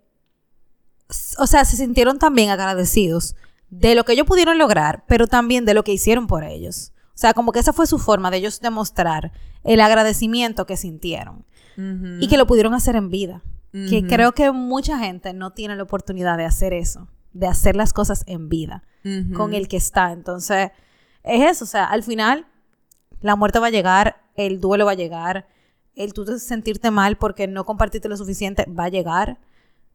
o 1.39 1.47
sea, 1.47 1.65
se 1.65 1.77
sintieron 1.77 2.19
también 2.19 2.51
agradecidos 2.51 3.37
de 3.69 3.95
lo 3.95 4.05
que 4.05 4.13
ellos 4.13 4.27
pudieron 4.27 4.59
lograr, 4.59 5.05
pero 5.07 5.27
también 5.27 5.65
de 5.65 5.75
lo 5.75 5.85
que 5.85 5.93
hicieron 5.93 6.27
por 6.27 6.45
ellos. 6.45 6.93
O 7.21 7.23
sea, 7.23 7.35
como 7.35 7.53
que 7.53 7.59
esa 7.59 7.75
fue 7.75 7.87
su 7.87 7.99
forma 7.99 8.31
de 8.31 8.39
ellos 8.39 8.63
demostrar 8.63 9.31
el 9.63 9.83
agradecimiento 9.83 10.65
que 10.65 10.79
sintieron 10.79 11.45
y 12.19 12.29
que 12.29 12.39
lo 12.39 12.47
pudieron 12.47 12.73
hacer 12.73 12.97
en 12.97 13.11
vida. 13.11 13.43
Que 13.73 14.07
creo 14.09 14.33
que 14.33 14.51
mucha 14.53 14.99
gente 14.99 15.35
no 15.35 15.53
tiene 15.53 15.77
la 15.77 15.83
oportunidad 15.83 16.39
de 16.39 16.47
hacer 16.47 16.73
eso, 16.73 17.09
de 17.35 17.47
hacer 17.47 17.77
las 17.77 17.93
cosas 17.93 18.25
en 18.27 18.49
vida 18.49 18.85
con 19.35 19.53
el 19.53 19.69
que 19.69 19.77
está. 19.77 20.13
Entonces, 20.13 20.71
es 21.23 21.43
eso, 21.43 21.65
o 21.65 21.69
sea, 21.69 21.85
al 21.85 22.03
final 22.05 22.47
la 23.21 23.37
muerte 23.37 23.59
va 23.59 23.67
a 23.67 23.71
llegar, 23.71 24.23
el 24.35 24.59
duelo 24.59 24.87
va 24.87 24.93
a 24.93 24.95
llegar, 24.95 25.47
el 25.97 26.15
tú 26.15 26.25
sentirte 26.39 26.91
mal 26.91 27.19
porque 27.19 27.49
no 27.49 27.67
compartiste 27.67 28.09
lo 28.09 28.17
suficiente 28.17 28.65
va 28.65 28.85
a 28.85 28.89
llegar. 28.89 29.39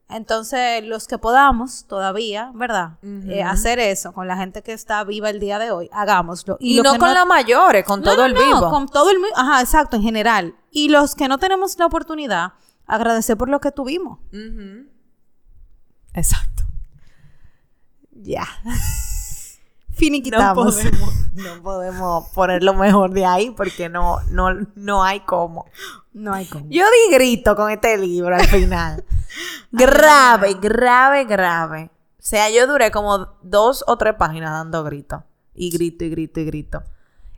Entonces, 0.08 0.84
los 0.84 1.08
que 1.08 1.18
podamos 1.18 1.86
todavía, 1.88 2.52
¿verdad? 2.54 3.00
Eh, 3.28 3.42
hacer 3.42 3.80
eso 3.80 4.14
con 4.14 4.28
la 4.28 4.38
gente 4.38 4.62
que 4.62 4.72
está 4.72 5.04
viva 5.04 5.32
el 5.32 5.40
día 5.40 5.58
de 5.58 5.72
hoy, 5.72 5.90
hagámoslo. 5.92 6.58
Y, 6.60 6.80
no 6.82 6.98
con 6.98 7.14
las 7.14 7.26
mayores, 7.26 7.84
con 7.84 8.04
todo 8.04 8.24
el 8.24 8.34
vivo. 8.34 8.70
con 8.70 8.88
todo 8.88 9.10
el 9.10 9.18
Ajá, 9.36 9.62
exacto, 9.62 9.96
en 9.96 10.04
general. 10.04 10.56
Y 10.70 10.90
los 10.90 11.16
que 11.16 11.28
no 11.28 11.40
tenemos 11.40 11.78
la 11.80 11.88
oportunidad, 11.88 12.54
agradecer 12.86 13.36
por 13.36 13.50
lo 13.50 13.60
que 13.60 13.72
tuvimos. 13.72 14.20
Exacto. 16.14 16.64
Ya. 18.12 18.46
Finiquitamos. 19.96 20.76
No 20.76 20.82
podemos, 20.82 21.14
no 21.34 21.64
podemos 21.64 22.30
poner 22.30 22.64
lo 22.64 22.74
mejor 22.74 23.12
de 23.12 23.26
ahí 23.26 23.50
porque 23.52 23.90
no, 23.90 24.20
no, 24.30 24.54
no 24.76 25.04
hay 25.04 25.22
cómo. 25.22 25.66
No 26.14 26.34
hay 26.34 26.46
cómo. 26.46 26.66
Yo 26.70 26.84
di 26.84 27.16
grito 27.16 27.56
con 27.56 27.72
este 27.72 27.98
libro 27.98 28.36
al 28.36 28.46
final. 28.46 29.04
grave, 29.72 30.56
grave, 30.56 31.26
grave. 31.26 31.92
O 32.18 32.28
sea, 32.28 32.50
yo 32.50 32.66
duré 32.68 32.92
como 32.92 33.38
dos 33.44 33.84
o 33.88 33.98
tres 33.98 34.16
páginas 34.16 34.52
dando 34.52 34.84
grito. 34.84 35.24
Y 35.54 35.70
grito, 35.70 36.04
y 36.06 36.10
grito, 36.10 36.40
y 36.40 36.46
grito. 36.46 36.84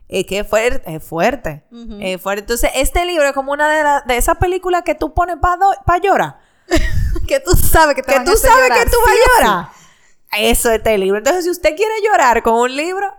Es 0.08 0.24
que 0.24 0.38
es 0.38 0.48
fuerte, 0.48 0.94
es 0.94 1.04
fuerte. 1.04 1.64
es 2.00 2.20
fuerte. 2.20 2.40
Entonces, 2.40 2.70
este 2.74 3.04
libro 3.04 3.26
es 3.26 3.32
como 3.32 3.52
una 3.52 3.68
de, 3.68 4.02
de 4.06 4.16
esas 4.16 4.38
películas 4.38 4.82
que 4.82 4.94
tú 4.94 5.12
pones 5.12 5.36
para 5.36 6.00
llorar. 6.02 6.38
que 7.28 7.40
tú 7.40 7.52
sabes 7.52 7.94
que 7.94 8.02
te 8.02 8.12
Que 8.14 8.20
tú 8.20 8.36
sabes 8.36 8.70
que 8.70 8.90
tú 8.90 8.96
vas 9.04 9.14
a 9.14 9.40
llorar. 9.40 9.68
Eso 10.38 10.70
es 10.70 10.78
este 10.78 10.96
libro. 10.96 11.18
Entonces, 11.18 11.44
si 11.44 11.50
usted 11.50 11.76
quiere 11.76 11.94
llorar 12.02 12.42
con 12.42 12.54
un 12.54 12.74
libro, 12.74 13.14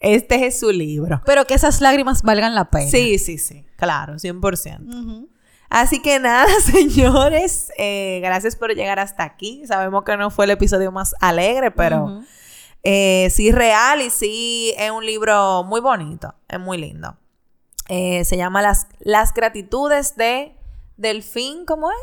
este 0.00 0.46
es 0.46 0.60
su 0.60 0.70
libro. 0.70 1.20
Pero 1.26 1.44
que 1.46 1.54
esas 1.54 1.80
lágrimas 1.80 2.22
valgan 2.22 2.54
la 2.54 2.70
pena. 2.70 2.90
Sí, 2.90 3.18
sí, 3.18 3.38
sí. 3.38 3.66
Claro, 3.76 4.14
100%. 4.14 5.28
Así 5.70 6.00
que 6.00 6.18
nada, 6.18 6.48
señores, 6.64 7.70
eh, 7.76 8.20
gracias 8.22 8.56
por 8.56 8.74
llegar 8.74 8.98
hasta 8.98 9.24
aquí. 9.24 9.62
Sabemos 9.66 10.04
que 10.04 10.16
no 10.16 10.30
fue 10.30 10.46
el 10.46 10.52
episodio 10.52 10.92
más 10.92 11.14
alegre, 11.20 11.70
pero 11.70 12.22
eh, 12.82 13.28
sí 13.30 13.52
real 13.52 14.00
y 14.00 14.10
sí 14.10 14.74
es 14.78 14.90
un 14.90 15.04
libro 15.04 15.64
muy 15.64 15.80
bonito, 15.80 16.34
es 16.48 16.58
muy 16.58 16.78
lindo. 16.78 17.16
Eh, 17.88 18.24
se 18.24 18.36
llama 18.36 18.62
Las, 18.62 18.86
Las 19.00 19.32
gratitudes 19.32 20.16
de 20.16 20.56
Delfín, 20.96 21.64
¿cómo 21.66 21.90
es? 21.90 21.98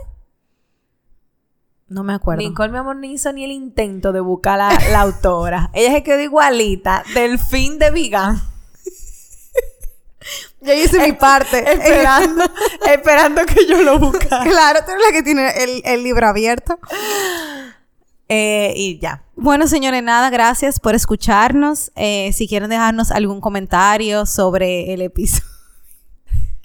No 1.88 2.04
me 2.04 2.14
acuerdo. 2.14 2.42
Nicole, 2.42 2.72
mi 2.72 2.80
amor, 2.80 2.96
ni 2.96 3.14
hizo 3.14 3.32
ni 3.32 3.44
el 3.44 3.52
intento 3.52 4.12
de 4.12 4.20
buscar 4.20 4.58
la, 4.58 4.70
la 4.92 5.02
autora. 5.02 5.70
Ella 5.74 5.92
se 5.92 6.04
quedó 6.04 6.20
igualita. 6.20 7.04
Delfín 7.14 7.78
de 7.78 7.92
Vigan. 7.92 8.55
Yo 10.66 10.74
hice 10.74 11.00
mi 11.00 11.14
parte. 11.14 11.60
Esperando, 11.72 12.44
esperando 12.86 13.46
que 13.46 13.66
yo 13.68 13.82
lo 13.82 14.00
buscara. 14.00 14.44
Claro, 14.44 14.80
tú 14.86 14.92
eres 14.92 15.04
la 15.06 15.12
que 15.14 15.24
tiene 15.24 15.54
el, 15.84 16.04
libro 16.04 16.28
abierto. 16.28 16.80
Eh, 18.28 18.74
y 18.76 19.00
ya. 19.00 19.24
Bueno, 19.36 19.68
señores, 19.68 20.02
nada, 20.02 20.30
gracias 20.30 20.80
por 20.80 20.96
escucharnos. 20.96 21.92
Eh, 21.96 22.32
si 22.34 22.48
quieren 22.48 22.70
dejarnos 22.70 23.12
algún 23.12 23.42
comentario 23.42 24.26
sobre 24.26 24.94
el 24.94 25.02
episodio. 25.02 25.56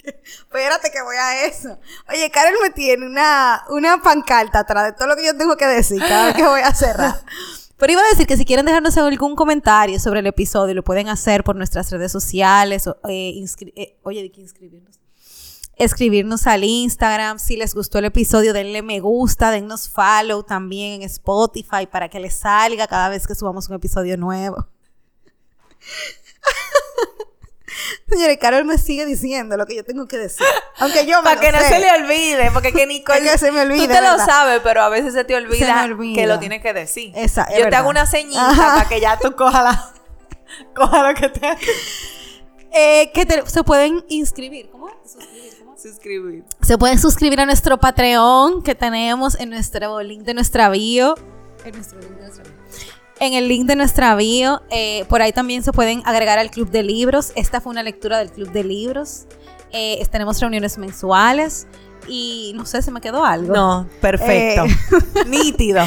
Espérate 0.02 0.90
que 0.90 1.02
voy 1.02 1.16
a 1.16 1.44
eso. 1.44 1.78
Oye, 2.08 2.30
Karen 2.30 2.54
me 2.62 2.70
tiene 2.70 3.06
una, 3.06 3.64
una 3.68 4.02
pancarta 4.02 4.60
atrás 4.60 4.86
de 4.86 4.92
todo 4.92 5.08
lo 5.08 5.16
que 5.16 5.26
yo 5.26 5.36
tengo 5.36 5.56
que 5.56 5.66
decir 5.66 6.00
cada 6.00 6.26
vez 6.26 6.34
que 6.34 6.42
voy 6.44 6.60
a 6.60 6.74
cerrar. 6.74 7.20
Pero 7.80 7.94
iba 7.94 8.02
a 8.02 8.10
decir 8.10 8.26
que 8.26 8.36
si 8.36 8.44
quieren 8.44 8.66
dejarnos 8.66 8.98
algún 8.98 9.34
comentario 9.34 9.98
sobre 9.98 10.20
el 10.20 10.26
episodio, 10.26 10.74
lo 10.74 10.84
pueden 10.84 11.08
hacer 11.08 11.42
por 11.42 11.56
nuestras 11.56 11.90
redes 11.90 12.12
sociales. 12.12 12.86
O, 12.86 12.98
eh, 13.08 13.42
eh, 13.74 13.98
oye, 14.02 14.20
¿de 14.20 14.30
qué 14.30 14.42
inscribirnos? 14.42 15.00
Escribirnos 15.76 16.46
al 16.46 16.62
Instagram. 16.62 17.38
Si 17.38 17.56
les 17.56 17.74
gustó 17.74 17.98
el 17.98 18.04
episodio, 18.04 18.52
denle 18.52 18.82
me 18.82 19.00
gusta, 19.00 19.50
dennos 19.50 19.88
follow 19.88 20.42
también 20.42 21.00
en 21.00 21.02
Spotify 21.04 21.86
para 21.90 22.10
que 22.10 22.20
les 22.20 22.34
salga 22.34 22.86
cada 22.86 23.08
vez 23.08 23.26
que 23.26 23.34
subamos 23.34 23.70
un 23.70 23.76
episodio 23.76 24.18
nuevo. 24.18 24.68
Señores, 28.10 28.38
Carol 28.38 28.64
me 28.64 28.76
sigue 28.76 29.06
diciendo 29.06 29.56
lo 29.56 29.66
que 29.66 29.76
yo 29.76 29.84
tengo 29.84 30.06
que 30.08 30.18
decir. 30.18 30.44
Aunque 30.78 31.06
yo 31.06 31.18
me 31.22 31.30
Para 31.30 31.40
que 31.40 31.52
no 31.52 31.58
se 31.60 31.78
le 31.78 31.90
olvide, 31.92 32.50
porque 32.52 32.72
que 32.72 32.86
Nicole... 32.86 33.22
que 33.22 33.38
se 33.38 33.52
me 33.52 33.60
olvide, 33.60 33.86
Tú 33.86 33.92
te 33.92 34.00
lo 34.00 34.18
sabes, 34.18 34.60
pero 34.64 34.82
a 34.82 34.88
veces 34.88 35.14
se 35.14 35.24
te 35.24 35.36
olvida, 35.36 35.88
que 36.14 36.26
lo 36.26 36.38
tienes 36.38 36.60
que 36.60 36.72
decir. 36.72 37.12
Exacto. 37.14 37.54
Yo 37.58 37.68
te 37.68 37.76
hago 37.76 37.88
una 37.88 38.06
ceñita 38.06 38.54
para 38.56 38.88
que 38.88 39.00
ya 39.00 39.16
tú 39.18 39.34
cojas 39.36 39.62
la... 39.64 39.92
coja 40.74 41.08
lo 41.08 41.14
que 41.14 41.28
te... 41.28 41.46
eh, 42.72 43.12
que 43.12 43.44
se 43.46 43.62
pueden 43.62 44.04
inscribir. 44.08 44.70
¿Cómo? 44.70 44.90
Suscribir. 45.04 45.58
¿Cómo? 45.60 45.78
Suscribir. 45.78 46.44
Se 46.62 46.76
pueden 46.76 46.98
suscribir 46.98 47.40
a 47.40 47.46
nuestro 47.46 47.78
Patreon 47.78 48.62
que 48.62 48.74
tenemos 48.74 49.38
en 49.38 49.50
nuestro 49.50 50.00
link 50.02 50.22
de 50.22 50.34
nuestra 50.34 50.68
bio. 50.68 51.14
En 51.64 51.74
nuestro 51.74 52.00
link 52.00 52.10
de 52.10 52.22
nuestra 52.22 52.44
bio 52.44 52.60
en 53.20 53.34
el 53.34 53.48
link 53.48 53.66
de 53.66 53.76
nuestra 53.76 54.14
bio. 54.16 54.62
Eh, 54.70 55.04
por 55.08 55.22
ahí 55.22 55.32
también 55.32 55.62
se 55.62 55.72
pueden 55.72 56.02
agregar 56.04 56.38
al 56.38 56.50
club 56.50 56.70
de 56.70 56.82
libros. 56.82 57.32
Esta 57.36 57.60
fue 57.60 57.70
una 57.70 57.82
lectura 57.82 58.18
del 58.18 58.30
club 58.30 58.50
de 58.50 58.64
libros. 58.64 59.26
Eh, 59.72 60.04
tenemos 60.10 60.40
reuniones 60.40 60.78
mensuales. 60.78 61.66
Y 62.08 62.52
no 62.56 62.66
sé, 62.66 62.82
se 62.82 62.90
me 62.90 63.00
quedó 63.00 63.24
algo. 63.24 63.54
No, 63.54 63.86
perfecto. 64.00 64.64
Eh, 64.64 65.24
Nítido. 65.26 65.84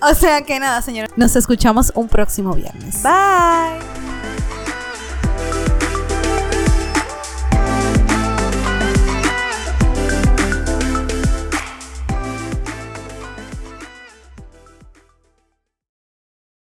O 0.00 0.14
sea 0.14 0.42
que 0.42 0.58
nada, 0.58 0.80
señores. 0.80 1.10
Nos 1.16 1.36
escuchamos 1.36 1.92
un 1.94 2.08
próximo 2.08 2.54
viernes. 2.54 3.02
Bye. 3.02 4.19